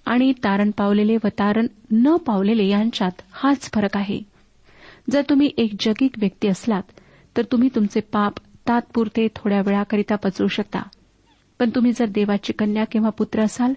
आणि 0.05 0.31
तारण 0.31 0.71
पावलेले 0.71 1.15
व 1.15 1.27
तारण 1.27 1.67
न 1.91 2.15
पावलेले 2.15 2.65
यांच्यात 2.65 3.21
हाच 3.31 3.71
फरक 3.73 3.97
आहे. 3.97 4.21
जर 5.09 5.21
तुम्ही 5.29 5.49
एक 5.57 5.73
जगिक 5.79 6.11
व्यक्ती 6.17 6.47
असलात 6.47 6.83
तर 7.37 7.41
तुम्ही 7.51 7.69
तुमचे 7.75 7.99
पाप 7.99 8.33
तात्पुरते 8.67 9.27
थोड्या 9.35 9.61
वेळाकरिता 9.65 10.15
पचवू 10.15 10.47
शकता. 10.47 10.81
पण 11.59 11.69
तुम्ही 11.69 11.91
जर 11.91 12.05
देवाची 12.05 12.53
कन्या 12.53 12.85
किंवा 12.85 13.09
पुत्र 13.09 13.41
असाल 13.41 13.73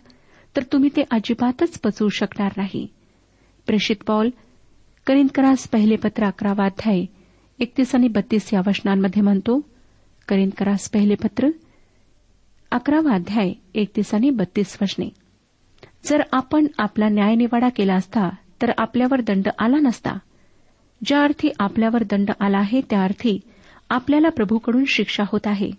तर 0.57 0.63
तुम्ही 0.63 0.91
ते 0.97 1.03
अजिबातच 1.11 1.79
पचवू 1.81 2.09
शकणार 2.09 2.53
नाही. 2.57 2.87
प्रेषित 3.67 3.97
पॉल 4.07 4.31
करिंदकरास 5.07 5.69
पहिले 5.69 5.97
पत्र 5.97 6.27
अकरावा 6.27 6.65
अध्याय 6.65 7.05
एकतीस 7.59 7.95
आणि 7.95 8.09
बत्तीस 8.09 8.55
या 8.55 8.61
वचनांमध्ये 8.67 9.23
म्हणतो 9.23 9.61
करिंदकरास 10.29 10.91
पहिले 10.91 11.15
पत्र 11.15 11.49
अकरावा 12.71 13.15
अध्याय 13.15 13.53
एकतीस 13.75 14.15
आणि 14.15 14.31
बत्तीस 14.31 14.79
वचने. 14.83 15.09
जर 16.05 16.23
आपण 16.33 16.67
आपला 16.79 17.09
न्यायनिवाडा 17.09 17.69
केला 17.69 17.95
असता 17.95 18.29
तर 18.63 18.71
आपल्यावर 18.79 19.21
दंड 19.21 19.49
आला 19.59 19.77
नसता. 19.77 20.19
ज्या 21.05 21.23
अर्थी 21.23 21.49
आपल्यावर 21.59 22.03
दंड 22.03 22.31
आला 22.41 22.59
आहे 22.59 22.81
त्या 22.91 23.03
अर्थी 23.05 23.39
आपल्याला 23.91 24.29
प्रभूकडून 24.29 24.85
शिक्षा 24.89 25.25
होत 25.27 25.47
आहे. 25.47 25.71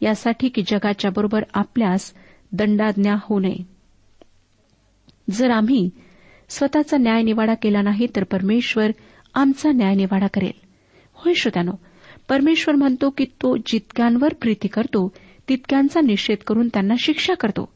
यासाठी 0.00 0.48
की 0.48 0.62
जगाच्या 0.62 1.10
बरोबर 1.10 1.42
आपल्यास 1.54 2.12
दंडाज्ञा 2.52 3.14
होऊ 3.22 3.40
नये. 3.40 3.66
जर 5.30 5.50
आम्ही 5.50 5.90
स्वतःचा 6.48 6.96
न्यायनिवाडा 6.96 7.54
केला 7.54 7.82
नाही 7.82 8.06
तर 8.16 8.24
परमेश्वर 8.24 8.90
आमचा 9.34 9.72
न्यायनिवाडा 9.72 10.26
करेल. 10.26 10.52
होय 11.12 11.34
श्रोत्यानो 11.34 11.72
परमेश्वर 12.28 12.74
म्हणतो 12.74 13.10
की 13.10 13.24
तो 13.24 13.56
जितक्यांवर 13.56 14.34
प्रीती 14.34 14.68
करतो 14.68 15.12
तितक्यांचा 15.48 16.00
निषेध 16.00 16.36
करून 16.36 16.68
त्यांना 16.68 16.94
शिक्षा 16.98 17.34
करतो. 17.34 17.72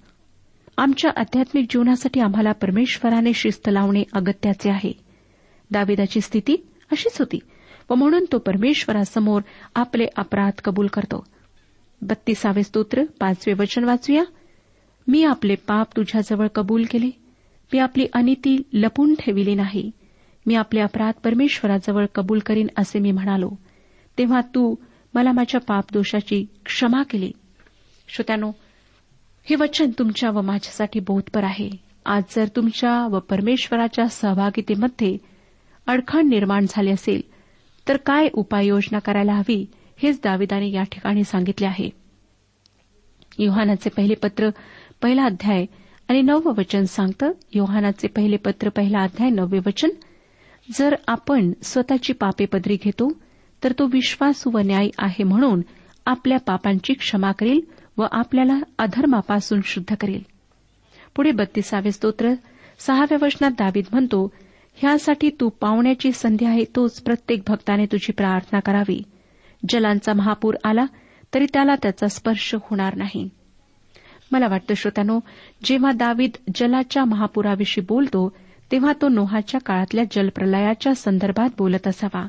आमच्या 0.76 1.10
आध्यात्मिक 1.16 1.66
जीवनासाठी 1.70 2.20
आम्हाला 2.20 2.52
परमेश्वराने 2.52 3.32
शिस्त 3.32 3.68
लावणे 3.72 4.02
अगत्याचे 4.12 4.70
आहे. 4.70 4.92
दावेदाची 5.70 6.20
स्थिती 6.20 6.66
अशीच 6.92 7.18
होती. 7.18 7.38
व 7.90 7.94
म्हणून 7.94 8.24
तो 8.32 8.38
परमेश्वरासमोर 8.38 9.42
आपले 9.74 10.06
अपराध 10.16 10.52
कबूल 10.64 10.86
करतो. 10.86 11.26
बत्तीसावे 12.02 12.62
स्तोत्र 12.62 13.04
पाचवे 13.20 13.54
वचन 13.54 13.84
वाचूया. 13.84 14.22
मी 15.08 15.24
आपले 15.24 15.54
पाप 15.54 15.96
तुझ्याजवळ 15.96 16.46
कबूल 16.54 16.84
केले. 16.90 17.10
मी 17.72 17.78
आपली 17.78 18.06
अनिती 18.12 18.62
लपून 18.72 19.14
ठेविली 19.14 19.54
नाही. 19.54 19.90
मी 20.46 20.54
आपले 20.54 20.80
अपराध 20.80 21.12
परमेश्वराजवळ 21.24 22.06
कबूल 22.14 22.38
करीन 22.38 22.66
असे 22.78 22.98
मी 22.98 23.10
म्हणालो. 23.12 23.50
तेव्हा 24.18 24.40
तू 24.40 24.74
मला 25.14 25.32
माझ्या 25.32 25.60
पापदोषाची 25.60 26.46
क्षमा 26.64 27.02
केली. 27.02 27.32
श्रोत्यानो 28.08 28.52
हे 29.44 29.56
वचन 29.56 29.90
तुमच्या 29.98 30.30
व 30.30 30.40
माझ्यासाठी 30.40 31.00
बोधपर 31.00 31.44
आहे. 31.44 31.70
आज 32.06 32.22
जर 32.36 32.48
तुमच्या 32.56 33.06
व 33.06 33.18
परमेश्वराच्या 33.18 34.08
सहभागितेमध्ये 34.08 35.16
अडखण 35.86 36.28
निर्माण 36.28 36.66
झाले 36.68 36.90
असेल 36.90 37.20
तर 37.88 37.96
काय 37.96 38.28
उपाययोजना 38.34 38.98
करायला 38.98 39.32
हवी 39.32 39.66
हेच 40.02 40.20
दाविदाने 40.24 40.70
या 40.70 40.82
ठिकाणी 40.82 41.24
सांगितले 41.24 41.66
आहे. 41.66 41.90
योहानाचे 43.38 43.90
पहिले 43.90 44.14
पत्र 44.14 44.50
पहिला 45.02 45.24
अध्याय 45.24 45.64
आणि 46.08 46.22
नववं 46.22 46.52
वचन 46.58 46.84
सांगतं 46.84 47.30
योहानाचे 47.52 48.08
पहिले 48.08 48.36
पत्र 48.36 48.68
पहिला 48.68 48.98
अध्याय 48.98 49.30
नववे 49.30 49.58
वचन 49.66 49.88
जर 50.78 50.94
आपण 51.06 51.52
स्वतःची 51.62 52.12
पापे 52.12 52.44
पदरी 52.44 52.76
घेतो 52.84 53.12
तर 53.64 53.72
तो 53.72 53.86
विश्वासू 53.86 54.50
व 54.54 54.58
न्याय 54.58 54.88
आहे 54.98 55.24
म्हणून 55.24 55.60
आपल्या 56.06 56.38
पापांची 56.38 56.92
क्षमा 56.92 57.32
करेल 57.32 57.60
व 57.98 58.06
आपल्याला 58.12 58.58
अधर्मापासून 58.78 59.60
शुद्ध 59.64 59.94
करेल. 60.00 60.22
पुढे 61.16 61.30
बत्तीसावे 61.30 61.92
स्तोत्र 61.92 62.32
सहाव्या 62.78 63.18
वचनात 63.22 63.50
दावीद 63.50 63.84
म्हणतो 63.92 64.32
ह्यासाठी 64.76 65.30
तू 65.40 65.48
पावण्याची 65.48 66.12
संधी 66.12 66.44
आहे 66.44 66.64
तोच 66.76 67.00
प्रत्येक 67.00 67.42
भक्ताने 67.46 67.86
तुझी 67.86 68.12
प्रार्थना 68.12 68.60
करावी. 68.60 69.02
जलांचा 69.68 70.12
महापूर 70.12 70.54
आला 70.64 70.84
तरी 71.34 71.46
त्याला 71.52 71.74
त्याचा 71.74 72.08
स्पर्श 72.08 72.54
होणार 72.54 72.94
नाही. 72.94 73.28
मला 74.32 74.48
वाटतं 74.48 74.74
श्रोत्यानो 74.74 75.18
जेव्हा 75.64 75.92
दावीद 75.92 76.30
जलाच्या 76.54 77.04
महापुराविषयी 77.04 77.84
बोलतो 77.88 78.36
तेव्हा 78.72 78.92
तो 79.02 79.08
नोहाच्या 79.08 79.60
काळातल्या 79.60 80.04
जलप्रलयाच्या 80.10 80.94
संदर्भात 80.94 81.48
बोलत 81.58 81.88
असावा. 81.88 82.26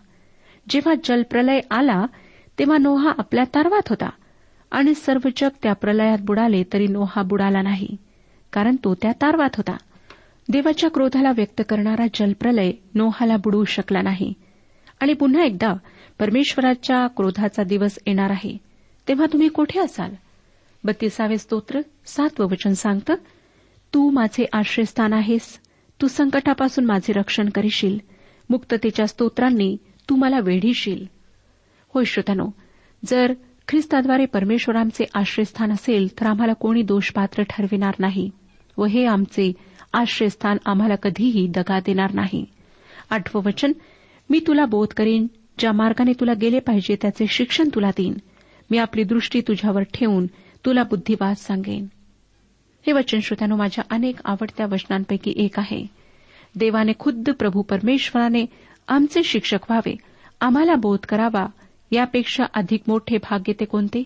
जेव्हा 0.70 0.94
जलप्रलय 1.04 1.60
आला 1.72 2.06
तेव्हा 2.60 2.78
नोहा 2.78 3.12
आपल्या 3.18 3.44
तारवात 3.44 3.90
होता 3.90 4.10
आणि 4.72 4.94
सर्व 4.94 5.28
जग 5.38 5.50
त्या 5.64 5.74
प्रलयात 5.74 6.18
बुडाले 6.22 6.64
तरी 6.74 6.88
नोहा 6.88 7.22
बुडाला 7.22 7.62
नाही 7.62 7.96
कारण 8.54 8.76
तो 8.76 8.96
त्या 8.96 9.12
तारवात 9.12 9.50
होता. 9.58 9.78
देवाच्या 10.52 10.90
क्रोधाला 10.90 11.32
व्यक्त 11.32 11.62
करणारा 11.70 12.06
जलप्रलय 12.14 12.72
नोहाला 12.96 13.38
बुडवू 13.38 13.64
शकला 13.64 14.02
नाही. 14.02 14.34
आणि 15.02 15.14
पुन्हा 15.14 15.44
एकदा 15.44 15.74
परमेश्वराच्या 16.20 17.08
क्रोधाचा 17.08 17.64
दिवस 17.64 18.00
येणार 18.08 18.30
आहे. 18.30 18.58
तेव्हा 19.08 19.26
तुम्ही 19.26 19.48
कोठे 19.48 19.80
असाल? 19.80 20.14
बत्तीसावे 20.84 21.38
स्तोत्र 21.38 21.80
सातवं 22.06 22.46
वचन 22.46 22.74
सांगतं 22.74 23.14
तू 23.94 24.10
माझे 24.10 24.46
आश्रयस्थान 24.54 25.14
आहेस. 25.14 25.60
तू 26.02 26.08
संकटापासून 26.08 26.86
माझे 26.86 27.14
रक्षण 27.14 27.50
करीशील. 27.50 28.00
मुक्ततेच्या 28.50 29.08
स्तोत्रांनी 29.08 29.78
तू 30.10 30.16
मला 30.16 30.40
वेढीशील. 30.40 31.06
होय 31.94 32.04
श्रोतानो 32.04 32.50
जर 33.06 33.34
ख्रिस्ताद्वारे 33.68 34.26
परमेश्वरांचे 34.26 35.06
आश्रयस्थान 35.14 35.72
असेल 35.72 36.20
तर 36.20 36.26
आम्हाला 36.26 36.54
कोणी 36.54 36.82
दोषपात्र 36.82 37.44
ठरविणार 37.50 37.94
नाही. 38.00 38.30
व 38.78 38.86
हे 38.86 39.06
आमचे 39.06 39.54
आश्रयस्थान 39.94 40.58
आम्हाला 40.66 40.96
कधीही 40.96 41.48
दगा 41.48 41.80
देणार 41.80 42.14
नाही. 42.14 42.46
आठवं 43.10 43.42
वचन 43.46 43.72
मी 44.30 44.40
तुला 44.48 44.66
बोध 44.66 44.88
करीन 44.88 45.28
ज्या 45.60 45.72
मार्गाने 45.72 46.14
तुला 46.14 46.34
गेले 46.34 46.60
पाहिजे 46.60 46.96
त्याचे 47.02 47.26
शिक्षण 47.28 47.70
तुला 47.76 47.90
देईन. 47.90 48.14
मी 48.72 48.78
आपली 48.78 49.04
दृष्टी 49.04 49.42
तुझ्यावर 49.42 49.82
ठेवून 49.94 50.28
तुला 50.66 50.84
बुद्धिवाद 50.84 51.36
सांगेन. 51.36 51.86
हे 52.88 52.94
वचन 52.94 53.20
श्रोत्यानो 53.20 53.56
माझ्या 53.56 53.84
अनेक 53.90 54.16
आवडत्या 54.26 54.66
वचनांपैकी 54.66 55.34
एक 55.36 55.60
आहे. 55.60 55.86
देवाने 56.56 56.92
खुद्द 57.00 57.30
प्रभू 57.30 57.62
परमेश्वराने 57.62 58.46
आमचे 58.88 59.24
शिक्षक 59.24 59.60
व्हावे 59.70 59.96
आम्हाला 60.42 60.76
बोध 60.76 61.00
करावा 61.00 61.46
यापेक्षा 61.92 62.44
अधिक 62.54 62.82
मोठे 62.88 63.18
भाग्य 63.18 63.54
ते 63.60 63.66
कोणते? 63.66 64.04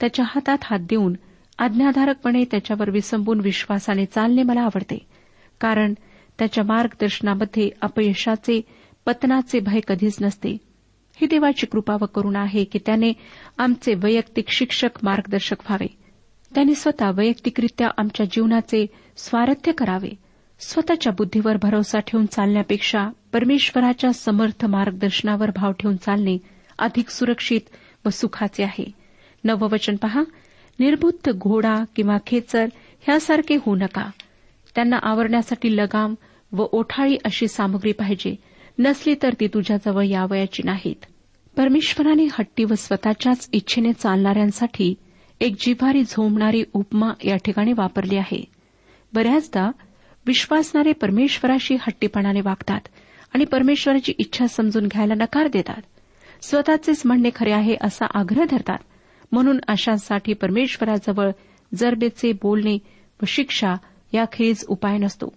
त्याच्या 0.00 0.24
हातात 0.28 0.58
हात 0.62 0.78
देऊन 0.78 1.12
आज्ञाधारकपणे 1.58 2.44
त्याच्यावर 2.50 2.90
विसंबून 2.90 3.40
विश्वासाने 3.40 4.04
चालणे 4.04 4.42
मला 4.42 4.60
आवडते. 4.60 4.98
कारण 5.60 5.94
त्याच्या 6.38 6.64
मार्गदर्शनामध्ये 6.64 7.70
अपयशाचे 7.80 8.60
पतनाचे 9.06 9.60
भय 9.60 9.80
कधीच 9.88 10.16
नसते. 10.20 10.56
ही 11.16 11.26
देवाची 11.26 11.66
कृपा 11.66 11.94
व 11.94 12.04
करुणा 12.04 12.40
आहे 12.40 12.64
की 12.64 12.78
त्याने 12.86 13.12
आमचे 13.58 13.94
वैयक्तिक 13.94 14.44
शिक्षक 14.48 14.88
मार्गदर्शक 15.02 15.56
व्हावे. 15.60 15.86
त्यांनी 16.54 16.74
स्वतः 16.74 17.10
वैयक्तिकरित्या 17.10 17.88
आमच्या 17.98 18.26
जीवनाचे 18.26 18.86
स्वारथ्य 19.16 19.72
करावे. 19.72 20.10
स्वतःच्या 20.60 21.12
बुद्धीवर 21.12 21.56
भरोसा 21.56 21.98
ठेवून 21.98 22.26
चालण्यापेक्षा 22.26 23.08
परमेश्वराच्या 23.32 24.12
समर्थ 24.12 24.66
मार्गदर्शनावर 24.66 25.50
भाव 25.56 25.72
ठेवून 25.72 25.96
चालणे 25.96 26.38
अधिक 26.78 27.08
सुरक्षित 27.08 27.60
व 28.06 28.08
सुखाचे 28.08 28.64
आहे. 28.64 28.90
नववचन 29.44 29.96
पहा. 29.96 30.22
निर्बुद्ध 30.80 31.32
घोडा 31.32 31.84
किंवा 31.96 32.16
खेचर 32.26 32.66
ह्यासारखे 33.00 33.54
होऊ 33.54 33.76
नका. 33.76 34.10
त्यांना 34.74 34.96
आवरण्यासाठी 35.02 35.76
लगाम 35.76 36.14
व 36.52 36.66
ओठाळी 36.72 37.16
अशी 37.24 37.48
सामग्री 37.48 37.92
पाहिजे. 37.92 38.36
नसली 38.78 39.14
तर 39.22 39.34
ती 39.40 39.46
तुझ्याजवळ 39.46 40.04
यावयाची 40.04 40.62
नाहीत. 40.62 41.04
परमेश्वराने 41.56 42.24
हट्टी 42.24 42.64
व 42.64 42.74
स्वतःच्याच 42.78 43.48
इच्छेने 43.52 43.92
चालणाऱ्यांसाठी 43.92 44.94
एक 45.40 45.54
जिव्हारी 45.60 46.04
झोंबणारी 46.04 46.64
उपमा 46.72 47.10
या 47.24 47.36
ठिकाणी 47.36 47.72
वापरली 47.72 48.16
आहे. 48.16 48.44
बऱ्याचदा 49.12 49.70
विश्वासणारे 50.26 50.92
परमेश्वराशी 50.92 51.74
हट्टीपणाने 51.74 52.40
वागतात 52.40 52.80
आणि 53.34 53.44
परमेश्वराची 53.44 54.12
इच्छा 54.18 54.46
समजून 54.46 54.86
घ्यायला 54.86 55.14
नकार 55.14 55.48
देतात. 55.48 55.82
स्वतःचेच 56.42 57.02
म्हणणे 57.04 57.30
खरे 57.34 57.52
आहे 57.52 57.76
असा 57.80 58.06
आग्रह 58.14 58.44
धरतात. 58.50 58.78
म्हणून 59.34 59.58
अशांसाठी 59.68 60.32
परमेश्वराजवळ 60.32 61.30
जरबेचे 61.74 62.32
बोलणे 62.32 62.78
व 63.22 63.24
शिक्षा 63.26 63.74
याखेरीज 64.12 64.64
उपाय 64.68 64.98
नसतो. 64.98 65.32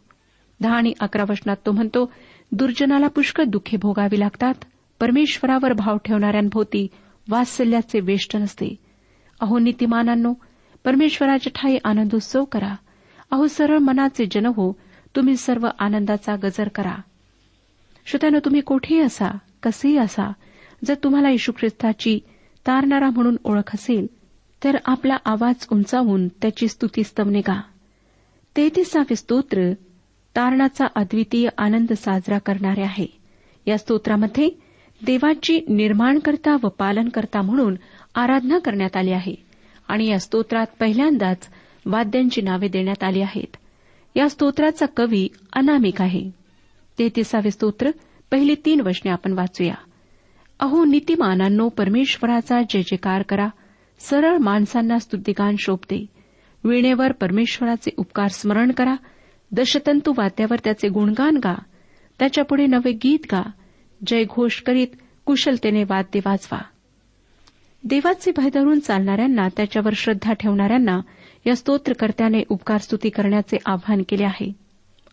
दहा 0.62 0.76
आणि 0.76 0.94
अकरा 1.00 1.24
वचनात 1.30 1.56
तो 1.66 1.72
म्हणतो 1.72 2.12
दुर्जनाला 2.52 3.08
पुष्कळ 3.08 3.44
दुःखे 3.44 3.78
भोगावी 3.78 4.20
लागतात. 4.20 4.54
परमेश्वरावर 5.00 5.74
भाव 5.74 5.98
ठेवणाऱ्यांभोवती 5.98 6.88
वात्सल्याचे 7.30 8.00
वेष्ट 8.00 8.38
नसते. 8.38 8.76
अहो 9.42 9.60
नीतिमानांनो 9.60 10.34
परमेश्वराच्या 10.86 11.52
ठाई 11.56 11.78
आनंदोत्सव 11.84 12.44
करा. 12.44 12.76
अहो 13.32 13.48
सरळ 13.48 13.78
मनाचे 13.78 14.26
जन 14.26 14.46
हो 14.46 14.80
तुम्ही 15.16 15.36
सर्व 15.36 15.68
आनंदाचा 15.80 16.36
गजर 16.36 16.68
करा. 16.68 16.96
श्रोत्यानं 18.06 18.40
तुम्ही 18.46 18.62
कोठेही 18.62 19.02
असा 19.02 19.38
कसेही 19.64 19.98
असा 19.98 20.32
जर 20.86 20.94
तुम्हाला 21.04 21.30
येशू 21.30 21.52
ख्रिस्ताची 21.52 22.20
तारणारा 22.68 23.10
म्हणून 23.10 23.38
ओळख 23.44 23.76
असेल 23.76 24.08
तर 24.64 24.78
आपला 24.86 25.18
आवाज 25.26 25.68
उंचावून 25.72 26.28
त्याची 26.28 26.68
स्तुती 26.68 27.04
स्तवने 27.04 27.40
गा. 27.40 27.62
तेहतीसावे 28.58 29.16
स्तोत्र 29.16 29.74
तारणाचा 30.36 30.86
अद्वितीय 30.96 31.50
आनंद 31.58 31.94
साजरा 31.94 32.38
करणारे 32.38 32.82
आहे. 32.82 33.06
या 33.68 33.78
स्तोत्रामध्ये 33.78 34.50
देवाची 35.06 35.62
निर्माणकर्ता 35.70 36.54
व 36.64 36.68
पालनकर्ता 36.68 37.42
म्हणून 37.42 37.76
आराधना 38.16 38.60
करण्यात 38.60 38.98
आली 38.98 39.12
आहे 39.12 39.36
आणि 39.88 40.08
या 40.08 40.20
स्तोत्रात 40.20 40.66
पहिल्यांदाच 40.80 41.38
वाद्यांची 41.86 42.42
नावे 42.42 42.68
देण्यात 42.68 43.04
आली 43.04 43.22
आहेत. 43.22 43.58
या 44.16 44.30
स्तोत्राचा 44.30 44.86
कवी 44.98 45.28
अनामिक 45.54 46.02
आहे. 46.02 46.32
तेहतीसावे 47.00 47.52
स्तोत्र 47.52 47.92
पहिली 48.32 48.56
तीन 48.66 48.82
वचने 48.82 49.12
आपण 49.12 49.34
वाचूया. 49.34 49.76
अहो 50.60 50.86
नीतिमानांनो 50.86 51.70
परमेश्वराचा 51.70 52.62
जय 52.62 52.82
जयकार 52.82 53.22
करा. 53.22 53.48
सरळ 54.00 54.38
माणसांना 54.38 55.00
स्तुतिगान 55.00 55.56
शोभते. 55.60 56.06
वीणेवर 56.64 57.12
परमेश्वराचे 57.12 57.92
उपकार 57.98 58.28
स्मरण 58.28 58.72
करा. 58.72 58.96
दशतंतू 59.52 60.14
वाद्यावर 60.18 60.58
त्याचे 60.64 60.90
गुणगान 60.90 61.38
गा. 61.38 61.56
त्याच्यापुढे 62.20 62.66
नवे 62.66 62.92
गीत 62.92 63.20
गा. 63.26 63.50
जयघोष 64.08 64.62
करीत 64.62 64.88
कुशलतेने 65.26 65.84
वाद्य 65.84 66.20
वाजवा. 66.26 66.58
देवाचे 67.84 68.32
भय 68.38 68.50
धरून 68.50 68.80
चालणाऱ्यांना 68.80 69.48
त्याच्यावर 69.48 69.92
श्रद्धा 69.96 70.34
ठेवणाऱ्यांना 70.34 71.00
या 71.48 71.56
स्तोत्रकर्त्याने 71.56 72.44
उपकार 72.50 72.78
स्तुती 72.78 73.10
करण्याचे 73.10 73.58
आव्हान 73.66 74.02
केले 74.10 74.24
आहे. 74.24 74.54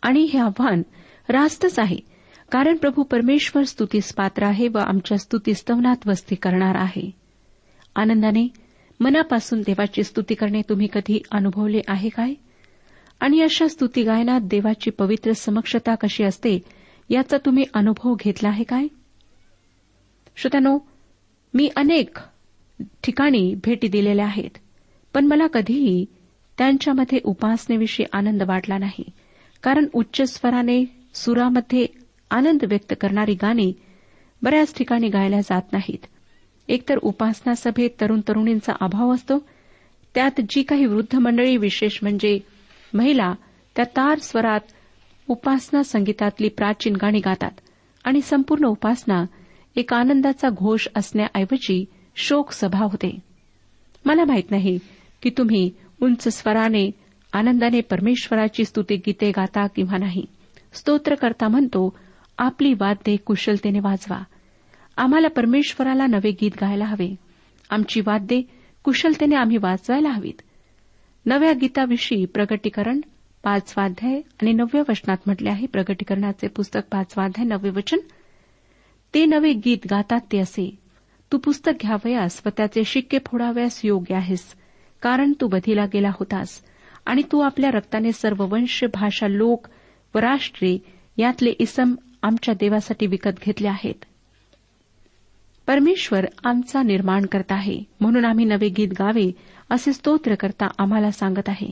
आणि 0.02 0.20
हे 0.20 0.38
आव्हान 0.38 0.82
रास्तच 1.28 1.78
आहे. 1.78 2.13
कारण 2.50 2.76
प्रभू 2.76 3.02
परमेश्वर 3.02 3.62
स्तुतीस 3.62 4.14
पात्र 4.14 4.42
आहे 4.42 4.68
व 4.68 4.78
आमच्या 4.78 5.18
स्तुतीस्तवनात 5.18 6.06
वस्ती 6.06 6.34
करणार 6.34 6.74
आहे. 6.74 7.10
आनंदाने 7.96 8.48
मनापासून 9.00 9.60
देवाची 9.60 10.02
स्तुती 10.02 10.34
करणे 10.34 10.60
तुम्ही 10.68 10.88
कधी 10.92 11.22
अनुभवले 11.32 11.80
आहे 11.88 12.08
काय? 12.08 12.34
आणि 13.20 13.40
अशा 13.40 13.68
स्तुती 13.68 14.02
गायनात 14.02 14.40
देवाची 14.40 14.90
पवित्र 14.90 15.32
समक्षता 15.32 15.94
कशी 15.94 16.24
असते 16.24 16.58
याचा 17.10 17.36
तुम्ही 17.38 17.64
अनुभव 17.74 18.14
घेतला 18.14 18.48
आहे 18.48 18.64
काय? 18.64 18.86
श्रोत्यानो 20.36 20.78
मी 21.54 21.70
अनेक 21.76 22.18
ठिकाणी 23.02 23.54
भेटी 23.64 23.88
दिलेल्या 23.88 24.26
आहेत 24.26 24.58
पण 25.14 25.26
मला 25.26 25.46
कधीही 25.46 26.04
त्यांच्यामध्ये 26.58 27.20
उपासनेविषयी 27.24 28.06
आनंद 28.12 28.42
वाटला 28.42 28.78
नाही 28.78 29.04
कारण 29.62 29.86
उच्च 29.92 30.34
स्वराने 30.36 30.84
सुरामध्ये 31.14 31.86
आनंद 32.34 32.64
व्यक्त 32.64 32.94
करणारी 33.00 33.34
गाणी 33.34 33.72
बऱ्याच 34.42 34.74
ठिकाणी 34.74 35.08
गायल्या 35.08 35.40
जात 35.40 35.62
नाहीत. 35.72 36.06
एकतर 36.68 36.96
उपासना 36.96 37.54
सभेत 37.54 37.90
तरुण 38.00 38.20
तरुणींचा 38.28 38.72
अभाव 38.80 39.14
असतो 39.14 39.38
त्यात 40.14 40.40
जी 40.40 40.62
काही 40.62 40.86
वृद्ध 40.86 41.18
मंडळी 41.18 41.56
विशेष 41.56 41.98
म्हणजे 42.02 42.38
महिला 42.94 43.34
त्या 43.76 43.84
तार 43.84 44.18
स्वरात 44.18 44.60
उपासना 45.28 45.82
संगीतातली 45.82 46.48
प्राचीन 46.48 46.96
गाणी 46.96 47.18
गातात 47.18 47.50
आणि 48.04 48.20
संपूर्ण 48.20 48.64
उपासना 48.64 49.24
एक 49.76 49.94
आनंदाचा 49.94 50.48
घोष 50.48 50.88
असण्याऐवजी 50.96 51.84
शोक 52.16 52.52
सभा 52.52 52.84
होते. 52.84 53.18
मला 54.04 54.24
माहीत 54.24 54.50
नाही 54.50 54.78
की 55.22 55.30
तुम्ही 55.38 55.70
उंच 56.02 56.28
स्वराने 56.28 56.90
आनंदाने 57.32 57.80
परमेश्वराची 57.80 58.64
स्तुती 58.64 58.96
गीते 58.96 59.30
गाता 59.30 59.66
किंवा 59.66 59.98
नाही. 59.98 60.24
स्तोत्रकर्ता 60.72 61.48
म्हणतो 61.48 61.96
आपली 62.38 62.72
वाद्ये 62.72 63.16
कुशलतेने 63.16 63.80
वाजवा. 63.80 64.22
आम्हाला 64.96 65.28
परमेश्वराला 65.28 66.06
नवे 66.06 66.30
गीत 66.30 66.50
गायला 66.60 66.84
हवे. 66.84 67.14
आमची 67.70 68.00
वाद्ये 68.00 68.42
कुशलतेने 68.84 69.34
आम्ही 69.34 69.56
वाजवायला 69.56 70.08
हवीत. 70.08 70.42
नव्या 71.26 71.52
गीताविषयी 71.52 72.24
प्रगटीकरण 72.24 73.00
पाचवाध्याय 73.44 74.14
आणि 74.14 74.52
नवव्या 74.52 74.82
वचनात 74.88 75.16
म्हटले 75.26 75.50
आहे 75.50 75.66
प्रगटीकरणाचे 75.66 76.48
पुस्तक 76.48 76.80
पाचवाध्याय 76.92 77.46
नववे 77.46 77.70
वचन. 77.70 77.96
ते 79.14 79.24
नवे 79.24 79.52
गीत 79.52 79.78
गातात 79.90 80.20
ते 80.32 80.38
असे 80.38 80.78
तू 81.32 81.38
पुस्तक 81.38 81.72
घ्यावयास 81.82 82.42
व 82.46 82.48
त्याचे 82.56 82.84
शिक्के 82.84 83.18
फोडावयास 83.26 83.80
योग्य 83.84 84.14
आहेस 84.14 84.54
कारण 85.02 85.32
तू 85.40 85.46
बधीला 85.46 85.86
गेला 85.86 86.10
होतास. 86.10 86.60
आणि 87.06 87.22
तू 87.32 87.40
आपल्या 87.40 87.70
रक्ताने 87.70 88.12
सर्व 88.12 88.46
वंश 88.46 88.84
भाषा 88.84 89.28
लोक 89.28 89.66
व 90.14 90.18
राष्ट्रे 90.18 90.78
यातले 91.16 91.50
इसम 91.58 91.94
आमच्या 92.24 92.54
देवासाठी 92.54 93.06
विकत 93.06 93.30
घेतले 93.46 93.68
आहेत. 93.68 94.04
परमेश्वर 95.66 96.26
आमचा 96.44 96.82
निर्माण 96.82 97.26
करत 97.26 97.52
आहे 97.52 97.80
म्हणून 98.00 98.24
आम्ही 98.24 98.44
नवे 98.44 98.68
गीत 98.68 98.88
गावे 98.88 99.32
असे 99.70 99.92
स्तोत्र 99.92 100.34
करता 100.34 100.66
आम्हाला 100.78 101.10
सांगत 101.10 101.48
आहे. 101.48 101.70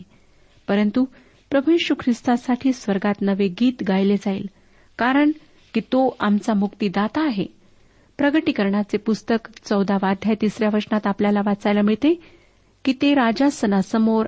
परंतु 0.68 1.04
प्रभू 1.50 1.70
यशू 1.70 1.94
ख्रिस्तासाठी 2.00 2.72
स्वर्गात 2.72 3.14
नवे 3.22 3.48
गीत 3.48 3.82
गायले 3.88 4.16
जाईल 4.16 4.46
कारण 4.98 5.30
की 5.74 5.80
तो 5.80 6.16
आमचा 6.20 6.54
मुक्तीदाता 6.54 7.26
आहे. 7.26 7.46
प्रगटीकरणाचे 8.18 8.96
पुस्तक 8.96 9.48
चौदावाध्याय 9.64 10.34
तिसऱ्या 10.40 10.70
वचनात 10.74 11.06
आपल्याला 11.06 11.40
वाचायला 11.46 11.82
मिळते 11.82 12.20
की 12.84 12.92
ते 13.02 13.14
राजासनासमोर 13.14 14.26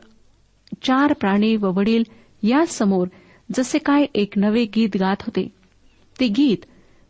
चार 0.82 1.12
प्राणी 1.12 1.56
व 1.56 1.70
वडील 1.74 2.02
यासमोर 2.42 3.08
जसे 3.54 3.78
काय 3.78 4.04
एक 4.14 4.32
नवे 4.36 4.64
गीत 4.64 4.88
गात 5.00 5.16
होते. 5.20 5.63
ते 6.20 6.28
गीत 6.28 6.56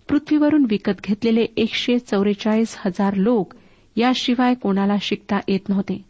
पृथ्वीवरून 0.08 0.66
विकत 0.68 0.92
घेतलेले 1.04 1.46
एकशे 1.56 1.98
चौवेचाळीस 1.98 2.76
हजार 2.78 3.14
लोक 3.14 3.54
याशिवाय 3.96 4.54
कोणाला 4.54 4.96
शिकता 5.00 5.38
येत 5.48 5.68
नव्हते. 5.68 6.04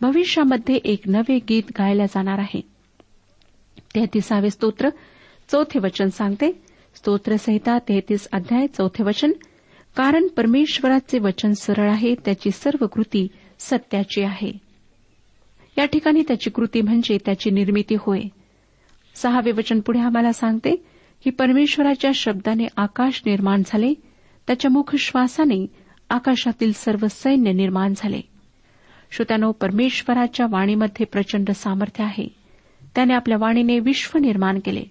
भविष्यामध्ये 0.00 0.74
एक 0.74 0.98
नवे 1.06 1.38
गीत 1.38 1.62
गायला 1.78 2.06
जाणार 2.06 2.38
आहे. 2.38 2.60
तेहतीसावे 3.94 4.50
स्तोत्र 4.50 4.88
चौथे 5.52 5.78
वचन 5.78 6.08
सांगते. 6.08 6.62
स्तोत्रसहिता 6.94 7.78
तेहतीस 7.78 8.28
अध्याय 8.32 8.66
चौथे 8.66 9.02
वचन. 9.02 9.32
कारण 9.96 10.26
परमेश्वराचे 10.26 11.18
वचन 11.18 11.52
सरळ 11.52 11.90
आहे 11.90 12.14
त्याची 12.14 12.50
सर्व 12.50 12.86
कृती 12.86 13.28
सत्याची 13.58 14.22
आहे. 14.22 14.52
या 15.78 15.84
ठिकाणी 15.84 16.22
त्याची 16.28 16.50
कृती 16.50 16.80
म्हणजे 16.80 17.18
त्याची 17.24 17.50
निर्मिती 17.50 17.96
होय. 17.98 18.20
सहावे 19.14 19.52
वचन 19.52 19.80
पुढे 19.80 20.00
आम्हाला 20.00 20.32
सांगते. 20.32 20.84
की 21.24 21.30
परमेश्वराच्या 21.30 22.10
शब्दाने 22.14 22.66
आकाश 22.76 23.22
निर्माण 23.26 23.62
झाले 23.66 23.94
त्याच्या 24.46 24.70
मुख 24.70 24.96
श्वासाने 24.96 25.66
आकाशातील 26.10 26.72
सर्व 26.72 27.06
सैन्य 27.10 27.52
निर्माण 27.52 27.92
झाले. 27.96 28.20
श्रोत्यानो 29.10 29.52
परमेश्वराच्या 29.52 30.46
वाणीमध्ये 30.50 31.06
प्रचंड 31.06 31.50
सामर्थ्य 31.50 32.04
आहे. 32.04 32.28
त्याने 32.94 33.14
आपल्या 33.14 33.38
वाणीने 33.40 33.80
विश्व 33.80 34.18
निर्माण 34.18 34.58
केले. 34.64 34.84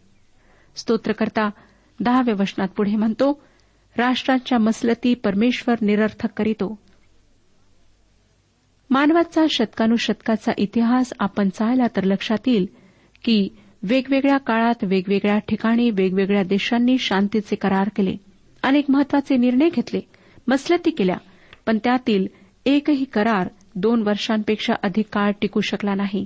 स्तोत्रकर्ता 0.76 1.50
दहाव्या 2.00 2.36
वचनात 2.40 2.68
पुढे 2.68 2.96
म्हणतो 2.96 3.42
राष्ट्राच्या 3.98 4.58
मसलती 4.58 5.14
परमेश्वर 5.14 5.76
निरर्थक 5.82 6.30
करीतो. 6.38 6.80
मानवाचा 8.90 9.46
शतकानुशतकाचा 9.50 10.52
इतिहास 10.58 11.14
आपण 11.20 11.50
चालला 11.50 11.88
तर 11.96 12.04
लक्षात 12.04 12.48
येईल 12.48 12.66
की 13.24 13.50
वेगवेगळ्या 13.84 14.38
काळात 14.38 14.84
वेगवेगळ्या 14.84 15.40
ठिकाणी 15.40 15.90
वेगवेगळ्या 15.90 16.44
देशांनी 16.44 16.98
शांतीचे 16.98 17.56
करार 17.56 17.90
केले. 17.96 18.16
अनेक 18.64 18.86
महत्त्वाचे 18.90 19.38
निर्णय 19.38 19.70
घेतले. 19.70 20.00
मसलती 20.48 20.90
केल्या. 20.90 21.18
पण 21.66 21.78
त्यातील 21.84 22.28
एकही 22.66 23.06
करार 23.06 23.48
दोन 23.76 24.02
वर्षांपेक्षा 24.02 24.74
अधिक 24.84 25.06
काळ 25.14 25.32
टिकू 25.42 25.62
शकला 25.62 25.96
नाही. 25.96 26.26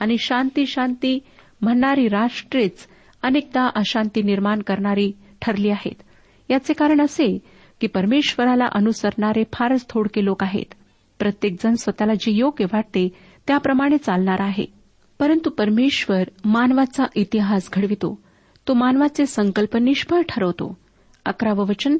आणि 0.00 0.16
शांती 0.18 0.66
शांती 0.66 1.18
म्हणणारी 1.60 2.08
राष्ट्रेच 2.08 2.86
अनेकदा 3.22 3.70
अशांती 3.74 4.22
निर्माण 4.22 4.62
करणारी 4.62 5.12
ठरली 5.42 5.70
आहेत. 5.70 6.02
याचे 6.50 6.72
कारण 6.72 7.00
असे 7.00 7.38
की 7.80 7.86
परमेश्वराला 7.86 8.66
अनुसरणारे 8.72 9.44
फारच 9.52 9.86
थोडके 9.88 10.24
लोक 10.24 10.42
आहेत. 10.42 10.74
प्रत्येकजण 11.18 11.74
स्वतःला 11.74 12.14
जे 12.14 12.32
योग्य 12.32 12.64
वाटते 12.64 13.08
त्याप्रमाणे 13.46 13.98
चालणार 13.98 14.40
आहे. 14.40 14.79
परंतु 15.20 15.50
परमेश्वर 15.50 16.22
मानवाचा 16.44 17.04
इतिहास 17.14 17.68
घडवितो. 17.72 18.22
तो 18.68 18.74
मानवाचे 18.74 19.26
संकल्प 19.26 19.76
निष्फळ 19.76 20.20
ठरवतो. 20.28 20.78
अकरावं 21.24 21.66
वचन 21.66 21.96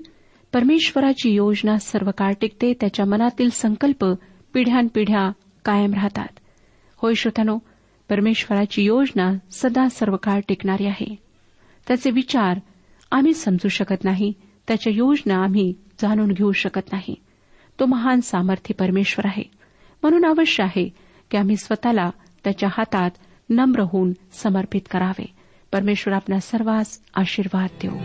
परमेश्वराची 0.53 1.31
योजना 1.31 1.79
सर्व 1.79 2.11
काळ 2.19 2.33
टिकते 2.41 2.73
त्याच्या 2.73 3.05
मनातील 3.07 3.51
संकल्प 3.51 4.07
पिढ्यानपिढ्या 4.55 5.33
कायम 5.65 5.95
राहतात. 5.95 6.29
होय 6.97 7.15
श्रोत्यानो 7.15 7.59
परमेश्वराची 8.09 8.83
योजना 8.83 9.33
सदा 9.51 9.89
सर्व 9.89 10.17
काळ 10.17 10.41
टिकणारी 10.49 10.87
आहे. 10.87 11.17
त्याचे 11.89 12.11
विचार 12.11 12.61
आम्ही 13.11 13.35
समजू 13.35 13.69
शकत 13.69 14.05
नाही 14.05 14.33
त्याच्या 14.69 14.93
योजना 14.97 15.35
आम्ही 15.35 15.75
जाणून 16.03 16.33
घेऊ 16.33 16.53
शकत 16.53 16.93
नाही. 16.93 17.15
तो 17.81 17.87
महान 17.87 18.21
सामर्थ्य 18.21 18.75
परमेश्वर 18.75 19.27
आहे. 19.27 19.45
म्हणून 20.03 20.25
अवश्य 20.25 20.65
आहे 20.65 20.95
की 21.31 21.37
आम्ही 21.37 21.57
स्वतःला 21.57 22.11
त्याच्या 22.45 22.69
हातात 22.73 23.11
नम्र 23.51 23.81
होऊन 23.81 24.13
समर्पित 24.43 24.81
करावे. 24.91 25.27
परमेश्वर 25.73 26.15
आपल्या 26.15 26.41
सर्वांस 26.41 26.99
आशीर्वाद 27.15 27.69
देऊ. 27.83 27.97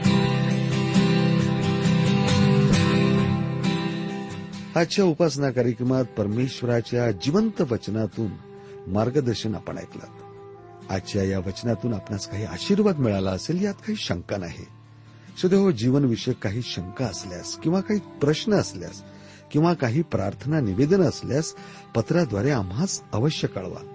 आजच्या 4.80 5.06
उपासना 5.06 5.52
कार्यक्रमात 5.52 6.06
परमेश्वराच्या 6.06 7.12
जिवंत 7.12 7.62
वचनातून 7.62 8.32
मार्गदर्शन 8.88 9.56
आपण 9.56 9.78
ऐकलं. 9.78 10.04
आजच्या 10.89 11.24
या 11.24 11.39
वचनातून 11.39 11.93
आपणास 11.93 12.28
काही 12.28 12.45
आशीर्वाद 12.45 13.00
मिळाला 13.00 13.32
असेल 13.32 13.63
यात 13.63 13.74
काही 13.74 13.95
शंका 13.95 14.38
नाही. 14.38 14.65
सध्या 15.41 15.71
जीवनविषयक 15.71 16.36
काही 16.38 16.62
शंका 16.62 17.06
असल्यास 17.06 17.56
किंवा 17.56 17.82
काही 17.82 18.00
प्रश्न 18.00 18.54
असल्यास 18.54 19.04
किंवा 19.52 19.74
काही 19.74 20.02
प्रार्थना 20.02 20.60
निवेदन 20.60 21.02
असल्यास 21.02 21.54
पत्राद्वारे 21.95 22.52
आम्हास 22.52 23.02
अवश्य 23.13 23.48
कळवा. 23.48 23.94